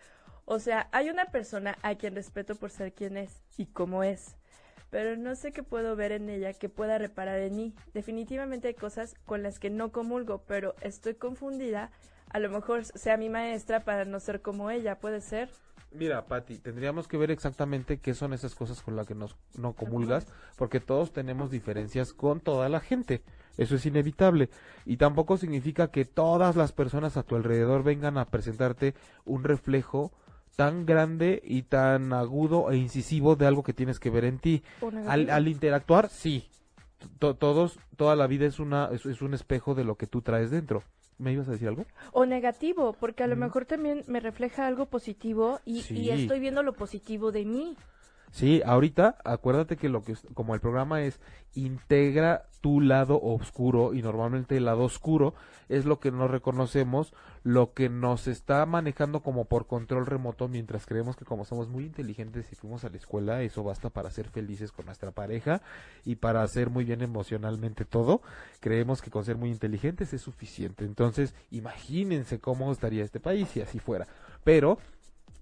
[0.47, 4.35] O sea, hay una persona a quien respeto por ser quien es y cómo es,
[4.95, 7.75] pero no sé qué puedo ver en ella que pueda reparar en mí.
[7.95, 11.91] Definitivamente hay cosas con las que no comulgo, pero estoy confundida.
[12.31, 15.51] A lo mejor sea mi maestra para no ser como ella, puede ser.
[15.91, 19.73] Mira, Patti, tendríamos que ver exactamente qué son esas cosas con las que nos, no
[19.73, 23.25] comulgas, porque todos tenemos diferencias con toda la gente.
[23.57, 24.49] Eso es inevitable.
[24.85, 30.13] Y tampoco significa que todas las personas a tu alrededor vengan a presentarte un reflejo
[30.57, 34.63] tan grande y tan agudo e incisivo de algo que tienes que ver en ti.
[35.07, 36.49] Al, al interactuar, sí.
[37.19, 40.23] To- todos, toda la vida es, una, es, es un espejo de lo que tú
[40.23, 40.83] traes dentro.
[41.19, 41.85] ¿Me ibas a decir algo?
[42.13, 46.63] O negativo, porque a lo mejor también me refleja algo positivo y, y estoy viendo
[46.65, 47.77] lo positivo de mí.
[48.35, 51.21] Sí, ahorita acuérdate que lo que como el programa es
[51.55, 55.35] integra tu lado oscuro y normalmente el lado oscuro
[55.69, 57.15] es lo que no reconocemos,
[57.45, 61.85] lo que nos está manejando como por control remoto mientras creemos que como somos muy
[61.85, 65.63] inteligentes y fuimos a la escuela, eso basta para ser felices con nuestra pareja
[66.05, 68.21] y para hacer muy bien emocionalmente todo,
[68.59, 70.85] creemos que con ser muy inteligentes es suficiente.
[70.85, 74.09] Entonces, imagínense cómo estaría este país si así fuera.
[74.43, 74.79] Pero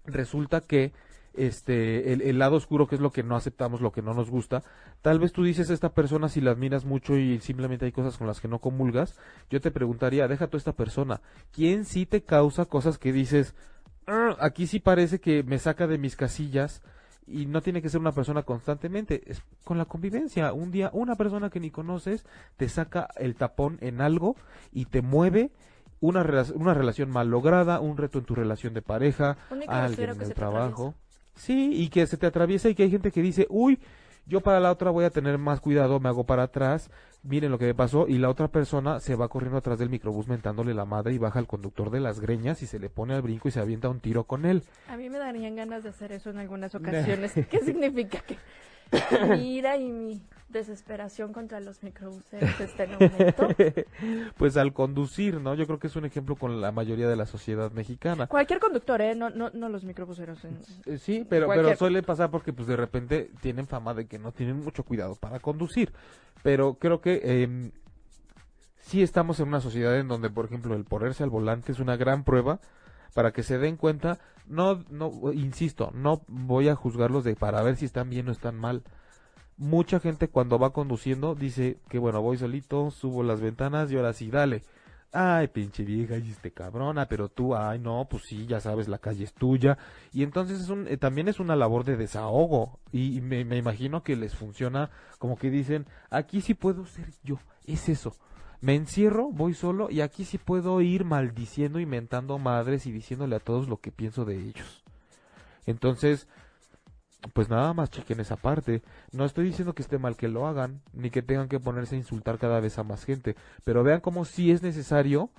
[0.05, 0.93] resulta que
[1.35, 4.31] este el, el lado oscuro que es lo que no aceptamos lo que no nos
[4.31, 4.63] gusta
[5.01, 8.27] tal vez tú dices esta persona si la admiras mucho y simplemente hay cosas con
[8.27, 9.17] las que no comulgas
[9.51, 11.21] yo te preguntaría deja tú esta persona
[11.53, 13.55] quién sí te causa cosas que dices
[14.07, 16.83] "Ah, aquí sí parece que me saca de mis casillas
[17.27, 20.53] y no tiene que ser una persona constantemente, es con la convivencia.
[20.53, 22.27] Un día una persona que ni conoces
[22.57, 24.35] te saca el tapón en algo
[24.73, 25.53] y te mueve
[26.01, 26.27] una,
[26.57, 29.37] una relación mal lograda, un reto en tu relación de pareja,
[29.69, 30.95] a alguien en el trabajo.
[31.35, 33.79] Sí, y que se te atraviesa y que hay gente que dice, uy,
[34.27, 36.91] yo para la otra voy a tener más cuidado, me hago para atrás,
[37.23, 40.29] miren lo que me pasó, y la otra persona se va corriendo atrás del microbús
[40.29, 43.23] mentándole la madre y baja al conductor de las greñas y se le pone al
[43.23, 44.63] brinco y se avienta un tiro con él.
[44.89, 47.33] A mí me darían ganas de hacer eso en algunas ocasiones.
[47.33, 48.37] ¿Qué significa que
[49.31, 53.49] mi ira y mi desesperación contra los microbuseros está en aumento?
[54.37, 55.55] pues al conducir, ¿no?
[55.55, 58.27] Yo creo que es un ejemplo con la mayoría de la sociedad mexicana.
[58.27, 59.15] Cualquier conductor, ¿eh?
[59.15, 60.45] No, no, no los microbuseros.
[60.45, 60.59] En...
[60.87, 64.19] Eh, Sí, pero, Cualquier- pero suele pasar porque pues de repente tienen fama de que
[64.19, 65.93] no tienen mucho cuidado para conducir.
[66.43, 67.71] Pero creo que eh,
[68.81, 71.97] sí estamos en una sociedad en donde, por ejemplo, el ponerse al volante es una
[71.97, 72.61] gran prueba
[73.15, 77.77] para que se den cuenta, no, no, insisto, no voy a juzgarlos de para ver
[77.77, 78.83] si están bien o están mal.
[79.57, 84.13] Mucha gente cuando va conduciendo dice que bueno, voy solito, subo las ventanas y ahora
[84.13, 84.63] sí, dale.
[85.15, 88.97] Ay, pinche vieja, y este cabrona, pero tú, ay, no, pues sí, ya sabes, la
[88.97, 89.77] calle es tuya.
[90.11, 92.81] Y entonces es un, eh, también es una labor de desahogo.
[92.93, 97.39] Y, me, me imagino que les funciona como que dicen, aquí sí puedo ser yo,
[97.67, 98.17] es eso
[98.63, 103.35] me encierro, voy solo y aquí sí puedo ir maldiciendo y mentando madres y diciéndole
[103.35, 104.85] a todos lo que pienso de ellos.
[105.67, 106.29] Entonces,
[107.33, 108.83] pues nada más chequen esa parte.
[109.11, 111.99] No estoy diciendo que esté mal que lo hagan, ni que tengan que ponerse a
[111.99, 113.35] insultar cada vez a más gente,
[113.65, 115.31] pero vean cómo sí es necesario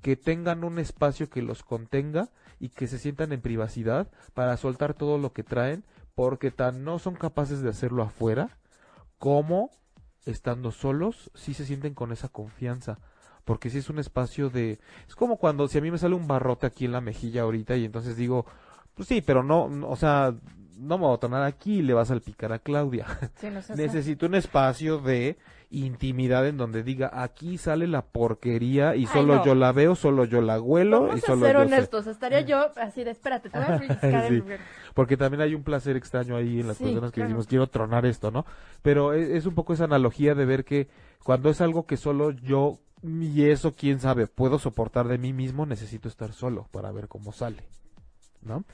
[0.00, 4.94] que tengan un espacio que los contenga y que se sientan en privacidad para soltar
[4.94, 8.48] todo lo que traen, porque tan no son capaces de hacerlo afuera,
[9.18, 9.70] como
[10.26, 12.98] estando solos, sí se sienten con esa confianza.
[13.44, 14.78] Porque si es un espacio de...
[15.08, 17.76] Es como cuando si a mí me sale un barrote aquí en la mejilla ahorita
[17.76, 18.46] y entonces digo,
[18.94, 20.34] pues sí, pero no, o sea,
[20.78, 23.06] no me voy a tornar aquí y le vas a salpicar a Claudia.
[23.76, 25.38] Necesito un espacio de
[25.72, 30.40] intimidad en donde diga, aquí sale la porquería y solo yo la veo, solo yo
[30.42, 34.28] la huelo y solo a ser honestos, estaría yo así de, espérate, te voy a
[34.28, 34.42] sí.
[34.94, 38.30] Porque también hay un placer extraño ahí en las personas que decimos, quiero tronar esto,
[38.30, 38.44] ¿no?
[38.82, 40.88] Pero es, es un poco esa analogía de ver que
[41.24, 45.66] cuando es algo que solo yo y eso, quién sabe, puedo soportar de mí mismo,
[45.66, 47.64] necesito estar solo para ver cómo sale,
[48.42, 48.64] ¿no?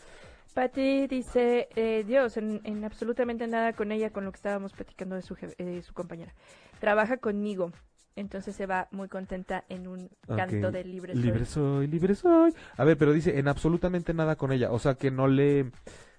[0.54, 5.22] Patti dice, eh, Dios, en, absolutamente nada con ella, con lo que estábamos platicando de
[5.22, 6.34] su, eh, su compañera.
[6.80, 7.72] Trabaja conmigo,
[8.16, 11.22] entonces se va muy contenta en un canto de libre soy.
[11.22, 12.52] Libre soy, libre soy.
[12.76, 15.70] A ver, pero dice, en absolutamente nada con ella, o sea que no le...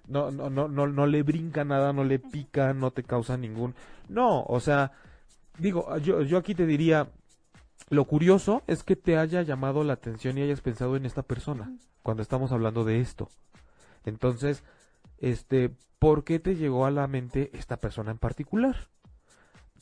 [0.07, 3.76] No, no, no, no, no le brinca nada, no le pica, no te causa ningún...
[4.07, 4.91] No, o sea,
[5.60, 7.10] digo, yo, yo aquí te diría,
[7.89, 11.72] lo curioso es que te haya llamado la atención y hayas pensado en esta persona
[12.01, 13.30] cuando estamos hablando de esto.
[14.05, 14.64] Entonces,
[15.20, 18.88] este, ¿por qué te llegó a la mente esta persona en particular?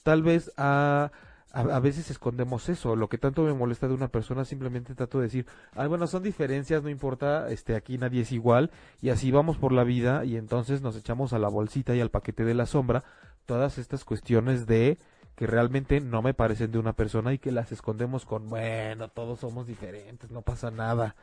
[0.08, 1.12] Tal vez a,
[1.52, 2.96] a, veces escondemos eso.
[2.96, 5.46] Lo que tanto me molesta de una persona simplemente trato de decir,
[5.76, 9.74] ay, bueno, son diferencias, no importa, este, aquí nadie es igual y así vamos por
[9.74, 13.04] la vida y entonces nos echamos a la bolsita y al paquete de la sombra
[13.46, 14.98] todas estas cuestiones de
[15.36, 19.42] que realmente no me parecen de una persona y que las escondemos con, bueno, todos
[19.42, 21.18] somos diferentes, no pasa nada.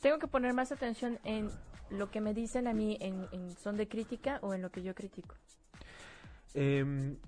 [0.00, 1.50] Tengo que poner más atención en
[1.90, 4.94] lo que me dicen a mí en, son de crítica o en lo que yo
[4.94, 5.34] critico?
[6.54, 7.18] Em,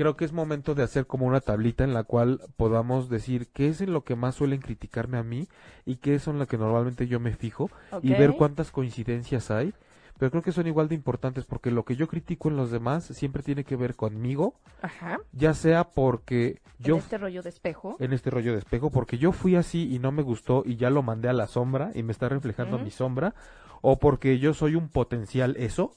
[0.00, 3.68] creo que es momento de hacer como una tablita en la cual podamos decir qué
[3.68, 5.46] es en lo que más suelen criticarme a mí
[5.84, 7.70] y qué es en lo que normalmente yo me fijo
[8.00, 9.74] y ver cuántas coincidencias hay
[10.16, 13.04] pero creo que son igual de importantes porque lo que yo critico en los demás
[13.04, 15.18] siempre tiene que ver conmigo, Ajá.
[15.32, 16.94] ya sea porque yo...
[16.94, 17.96] En este rollo de espejo.
[18.00, 20.88] En este rollo de espejo, porque yo fui así y no me gustó y ya
[20.88, 23.34] lo mandé a la sombra y me está reflejando mi sombra,
[23.82, 25.92] o porque yo soy un potencial eso,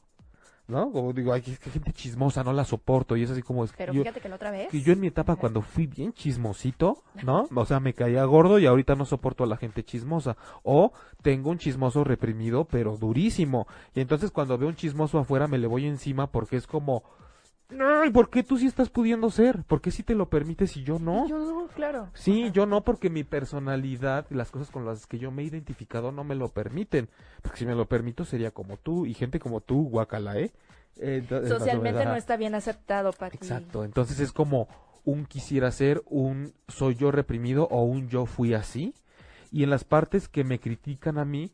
[0.68, 0.92] ¿no?
[0.92, 3.66] Como digo, ay, que gente chismosa, no la soporto, y es así como...
[3.78, 4.70] Pero fíjate que la otra vez...
[4.70, 7.48] Que yo en mi etapa cuando fui bien chismosito, ¿no?
[7.56, 10.36] O sea, me caía gordo y ahorita no soporto a la gente chismosa.
[10.64, 10.92] O
[11.22, 13.68] tengo un chismoso reprimido, pero durísimo.
[13.96, 17.04] Y entonces cuando veo un chismoso afuera me le voy encima porque es como
[17.82, 19.64] Ay, ¿por qué tú sí estás pudiendo ser?
[19.64, 21.28] ¿Por qué sí te lo permites y yo no?
[21.28, 22.10] Yo no, claro.
[22.14, 25.46] Sí, yo no, porque mi personalidad y las cosas con las que yo me he
[25.46, 27.10] identificado no me lo permiten.
[27.42, 30.52] Porque si me lo permito sería como tú y gente como tú, guacala, ¿eh?
[31.48, 34.68] Socialmente no está bien aceptado, para Exacto, entonces es como
[35.06, 38.94] un quisiera ser, un soy yo reprimido o un yo fui así.
[39.52, 41.52] Y en las partes que me critican a mí,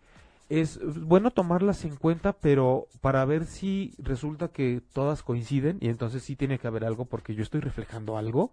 [0.50, 6.24] es bueno tomarlas en cuenta, pero para ver si resulta que todas coinciden y entonces
[6.24, 8.52] sí tiene que haber algo porque yo estoy reflejando algo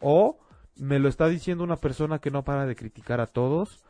[0.00, 0.38] o
[0.76, 3.84] me lo está diciendo una persona que no para de criticar a todos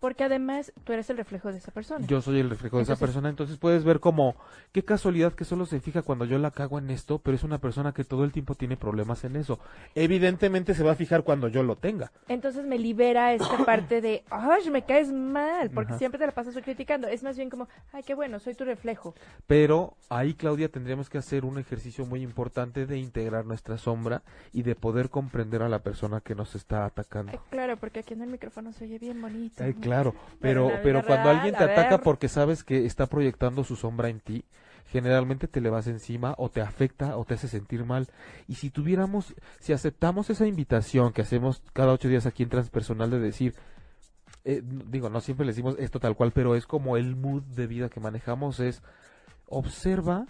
[0.00, 2.06] porque además tú eres el reflejo de esa persona.
[2.06, 4.34] Yo soy el reflejo de esa persona, entonces puedes ver como,
[4.72, 7.58] qué casualidad que solo se fija cuando yo la cago en esto, pero es una
[7.58, 9.60] persona que todo el tiempo tiene problemas en eso.
[9.94, 12.12] Evidentemente se va a fijar cuando yo lo tenga.
[12.28, 16.54] Entonces me libera esta parte de, ay, me caes mal, porque siempre te la pasas
[16.62, 17.06] criticando.
[17.06, 19.14] Es más bien como, ay, qué bueno, soy tu reflejo.
[19.46, 24.22] Pero ahí, Claudia, tendríamos que hacer un ejercicio muy importante de integrar nuestra sombra
[24.52, 27.32] y de poder comprender a la persona que nos está atacando.
[27.50, 29.62] claro, porque aquí en el micrófono se oye bien bonito.
[29.80, 29.89] Claro,
[30.40, 34.44] pero, pero, cuando alguien te ataca porque sabes que está proyectando su sombra en ti,
[34.86, 38.08] generalmente te le vas encima o te afecta o te hace sentir mal.
[38.48, 43.10] Y si tuviéramos, si aceptamos esa invitación que hacemos cada ocho días aquí en Transpersonal
[43.10, 43.54] de decir,
[44.44, 47.66] eh, digo, no siempre le decimos esto tal cual, pero es como el mood de
[47.66, 48.82] vida que manejamos, es
[49.46, 50.26] observa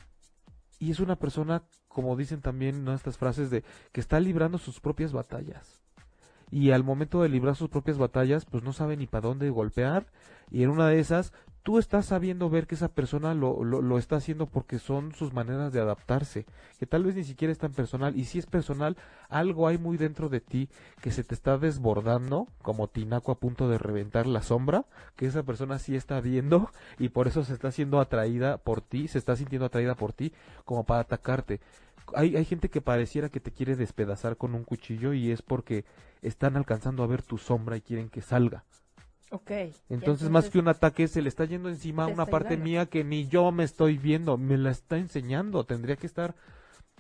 [0.79, 5.13] y es una persona, como dicen también nuestras frases, de que está librando sus propias
[5.13, 5.81] batallas
[6.51, 10.07] y al momento de librar sus propias batallas, pues no sabe ni para dónde golpear
[10.51, 11.33] y en una de esas
[11.63, 15.33] tú estás sabiendo ver que esa persona lo, lo, lo, está haciendo porque son sus
[15.33, 16.47] maneras de adaptarse,
[16.79, 18.97] que tal vez ni siquiera es tan personal, y si es personal,
[19.29, 20.69] algo hay muy dentro de ti
[21.03, 24.87] que se te está desbordando, como tinaco a punto de reventar la sombra,
[25.17, 29.09] que esa persona sí está viendo y por eso se está siendo atraída por ti,
[29.09, 30.33] se está sintiendo atraída por ti
[30.65, 31.61] como para atacarte.
[32.15, 35.85] Hay, hay gente que pareciera que te quiere despedazar con un cuchillo y es porque
[36.23, 38.65] están alcanzando a ver tu sombra y quieren que salga.
[39.31, 39.51] Ok.
[39.89, 43.29] Entonces, más que un ataque, se le está yendo encima una parte mía que ni
[43.29, 45.65] yo me estoy viendo, me la está enseñando.
[45.65, 46.35] Tendría que estar,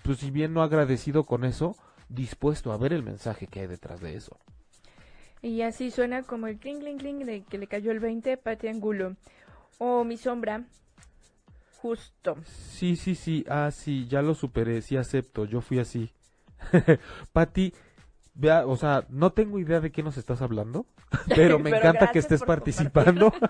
[0.05, 1.77] pues si bien no agradecido con eso,
[2.09, 4.39] dispuesto a ver el mensaje que hay detrás de eso.
[5.43, 8.69] Y así suena como el cling, cling, cling de que le cayó el 20, Pati
[8.69, 9.17] Angulo.
[9.79, 10.65] O mi sombra,
[11.83, 12.37] justo.
[12.45, 16.11] Sí, sí, sí, ah, sí, ya lo superé, sí acepto, yo fui así.
[17.33, 17.72] Pati,
[18.35, 20.87] vea, o sea, no tengo idea de qué nos estás hablando,
[21.35, 23.33] pero me Pero encanta que estés participando.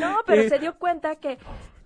[0.00, 0.48] No, pero Eh.
[0.48, 1.38] se dio cuenta que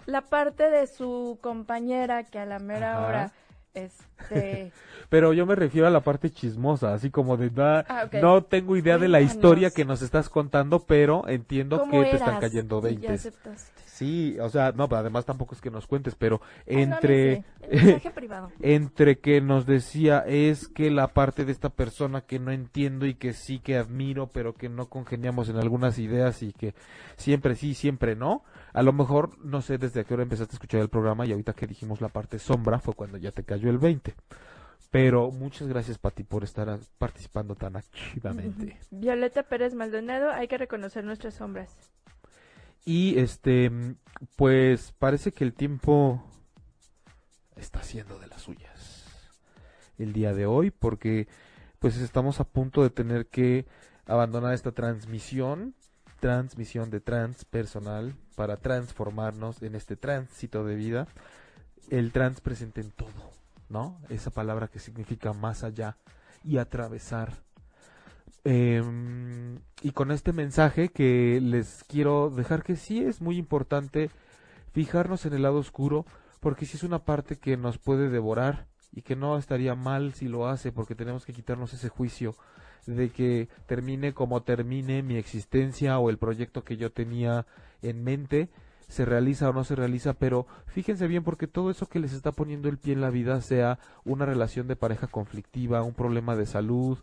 [0.06, 3.06] la parte de su compañera que a la mera Ajá.
[3.06, 3.32] hora,
[3.74, 4.72] este...
[5.08, 8.14] Pero yo me refiero a la parte chismosa, así como de "Ah, Ah, ok.
[8.14, 12.16] no tengo idea de la historia que nos estás contando, pero entiendo ¿Cómo que te
[12.16, 13.26] están cayendo Y ya veintes.
[13.26, 13.81] aceptaste.
[13.92, 17.44] Sí, o sea, no, pero además tampoco es que nos cuentes, pero entre
[18.14, 18.50] privado.
[18.60, 23.12] entre que nos decía es que la parte de esta persona que no entiendo y
[23.12, 26.74] que sí que admiro, pero que no congeniamos en algunas ideas y que
[27.18, 28.44] siempre sí, siempre no.
[28.72, 31.32] A lo mejor no sé desde a qué hora empezaste a escuchar el programa y
[31.32, 34.14] ahorita que dijimos la parte sombra fue cuando ya te cayó el 20.
[34.90, 38.78] Pero muchas gracias, Pati, por estar participando tan activamente.
[38.90, 41.92] Violeta Pérez Maldonado, hay que reconocer nuestras sombras.
[42.84, 43.70] Y este,
[44.36, 46.22] pues parece que el tiempo
[47.56, 49.04] está haciendo de las suyas
[49.98, 51.28] el día de hoy, porque
[51.78, 53.66] pues estamos a punto de tener que
[54.06, 55.74] abandonar esta transmisión,
[56.20, 61.06] transmisión de transpersonal para transformarnos en este tránsito de vida.
[61.90, 63.32] El trans presente en todo,
[63.68, 64.00] ¿no?
[64.08, 65.96] Esa palabra que significa más allá
[66.44, 67.42] y atravesar
[68.44, 74.10] Em, y con este mensaje que les quiero dejar que sí es muy importante
[74.72, 76.04] fijarnos en el lado oscuro,
[76.40, 80.28] porque si es una parte que nos puede devorar y que no estaría mal si
[80.28, 82.34] lo hace, porque tenemos que quitarnos ese juicio
[82.86, 87.46] de que termine como termine mi existencia o el proyecto que yo tenía
[87.80, 88.48] en mente,
[88.88, 92.32] se realiza o no se realiza, pero fíjense bien porque todo eso que les está
[92.32, 96.46] poniendo el pie en la vida, sea una relación de pareja conflictiva, un problema de
[96.46, 96.98] salud,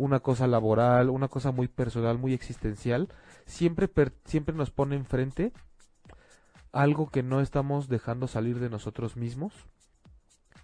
[0.00, 3.08] una cosa laboral, una cosa muy personal, muy existencial,
[3.44, 5.52] siempre, per- siempre nos pone enfrente
[6.72, 9.52] algo que no estamos dejando salir de nosotros mismos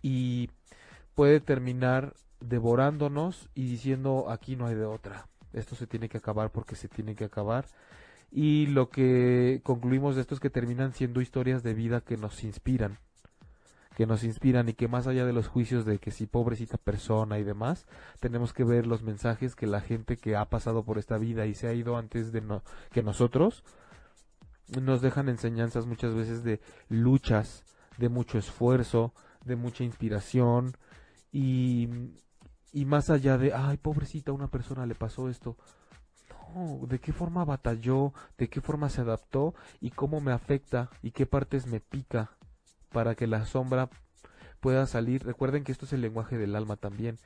[0.01, 0.51] y
[1.15, 5.29] puede terminar devorándonos y diciendo aquí no hay de otra.
[5.53, 7.67] Esto se tiene que acabar porque se tiene que acabar.
[8.31, 12.43] Y lo que concluimos de esto es que terminan siendo historias de vida que nos
[12.43, 12.99] inspiran.
[13.97, 17.39] Que nos inspiran y que más allá de los juicios de que si pobrecita persona
[17.39, 17.87] y demás,
[18.21, 21.55] tenemos que ver los mensajes que la gente que ha pasado por esta vida y
[21.55, 23.65] se ha ido antes de no- que nosotros
[24.83, 27.65] nos dejan enseñanzas muchas veces de luchas,
[27.97, 29.15] de mucho esfuerzo,
[29.47, 30.77] de mucha inspiración
[31.33, 31.89] y,
[32.73, 35.57] y más allá de, ay, pobrecita, a una persona le pasó esto.
[36.55, 41.13] No, de qué forma batalló, de qué forma se adaptó y cómo me afecta y
[41.13, 42.37] qué partes me pica
[42.97, 43.91] para que la sombra
[44.59, 45.23] pueda salir.
[45.23, 47.19] Recuerden que esto es el lenguaje del alma también.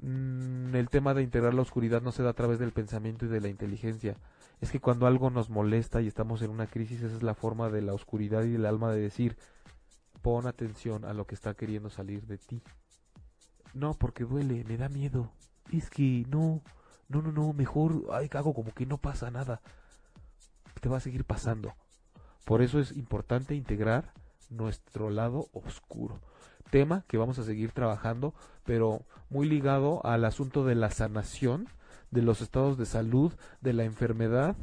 [0.00, 3.28] Mm, el tema de integrar la oscuridad no se da a través del pensamiento y
[3.28, 4.14] de la inteligencia.
[4.60, 7.68] Es que cuando algo nos molesta y estamos en una crisis, esa es la forma
[7.68, 9.36] de la oscuridad y del alma de decir,
[10.22, 12.62] pon atención a lo que está queriendo salir de ti.
[13.74, 15.32] No, porque duele, me da miedo.
[15.72, 16.62] Es que no,
[17.08, 19.62] no, no, no, mejor ay, hago como que no pasa nada.
[20.80, 21.74] Te va a seguir pasando.
[22.44, 24.12] Por eso es importante integrar
[24.50, 26.20] nuestro lado oscuro.
[26.70, 28.34] Tema que vamos a seguir trabajando,
[28.64, 31.68] pero muy ligado al asunto de la sanación,
[32.10, 34.56] de los estados de salud, de la enfermedad.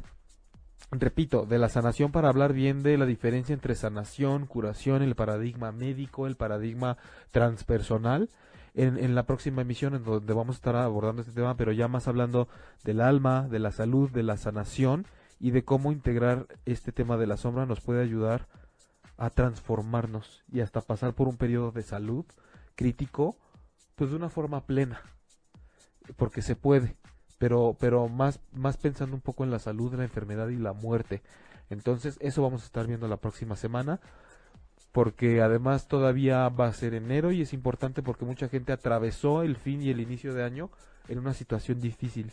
[0.90, 5.72] Repito, de la sanación para hablar bien de la diferencia entre sanación, curación, el paradigma
[5.72, 6.96] médico, el paradigma
[7.30, 8.30] transpersonal.
[8.74, 11.88] En, en la próxima emisión en donde vamos a estar abordando este tema, pero ya
[11.88, 12.48] más hablando
[12.84, 15.04] del alma, de la salud, de la sanación
[15.40, 18.46] y de cómo integrar este tema de la sombra nos puede ayudar
[19.18, 22.24] a transformarnos y hasta pasar por un periodo de salud
[22.76, 23.36] crítico,
[23.96, 25.02] pues de una forma plena,
[26.16, 26.96] porque se puede,
[27.36, 31.22] pero, pero más, más pensando un poco en la salud, la enfermedad y la muerte.
[31.68, 34.00] Entonces, eso vamos a estar viendo la próxima semana,
[34.92, 39.56] porque además todavía va a ser enero y es importante porque mucha gente atravesó el
[39.56, 40.70] fin y el inicio de año
[41.08, 42.32] en una situación difícil.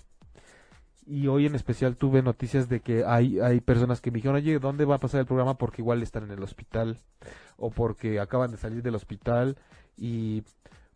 [1.08, 4.58] Y hoy en especial tuve noticias de que hay, hay personas que me dijeron, oye,
[4.58, 5.58] ¿dónde va a pasar el programa?
[5.58, 6.99] Porque igual están en el hospital
[7.58, 9.58] o porque acaban de salir del hospital
[9.97, 10.43] y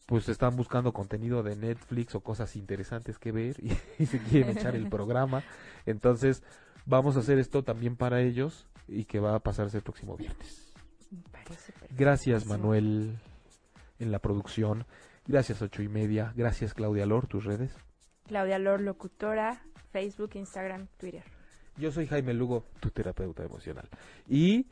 [0.10, 3.56] pues están buscando contenido de Netflix o cosas interesantes que ver
[4.00, 5.44] y, se quieren echar el programa.
[5.86, 6.44] Entonces,
[6.88, 10.74] vamos a hacer esto también para ellos y que va a pasarse el próximo viernes.
[11.96, 13.20] Gracias, Manuel,
[14.00, 14.86] en la producción.
[15.28, 16.34] Gracias, ocho y media.
[16.36, 17.72] Gracias, Claudia Lor, tus redes.
[18.26, 19.62] Claudia Lor, locutora,
[19.92, 21.24] Facebook, Instagram, Twitter.
[21.78, 23.88] Yo soy Jaime Lugo, tu terapeuta emocional.
[24.28, 24.66] Y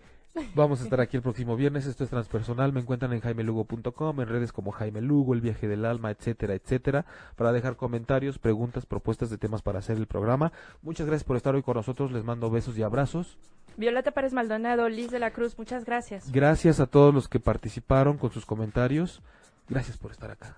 [0.56, 1.86] Vamos a estar aquí el próximo viernes.
[1.86, 2.74] Esto es transpersonal.
[2.74, 7.06] Me encuentran en jaimelugo.com, en redes como Jaime Lugo, El Viaje del Alma, etcétera, etcétera,
[7.36, 10.52] para dejar comentarios, preguntas, propuestas de temas para hacer el programa.
[10.82, 12.12] Muchas gracias por estar hoy con nosotros.
[12.12, 13.38] Les mando besos y abrazos.
[13.78, 16.32] Violeta Pérez Maldonado, Liz de la Cruz, muchas gracias.
[16.32, 19.22] Gracias a todos los que participaron con sus comentarios.
[19.70, 20.58] Gracias por estar acá.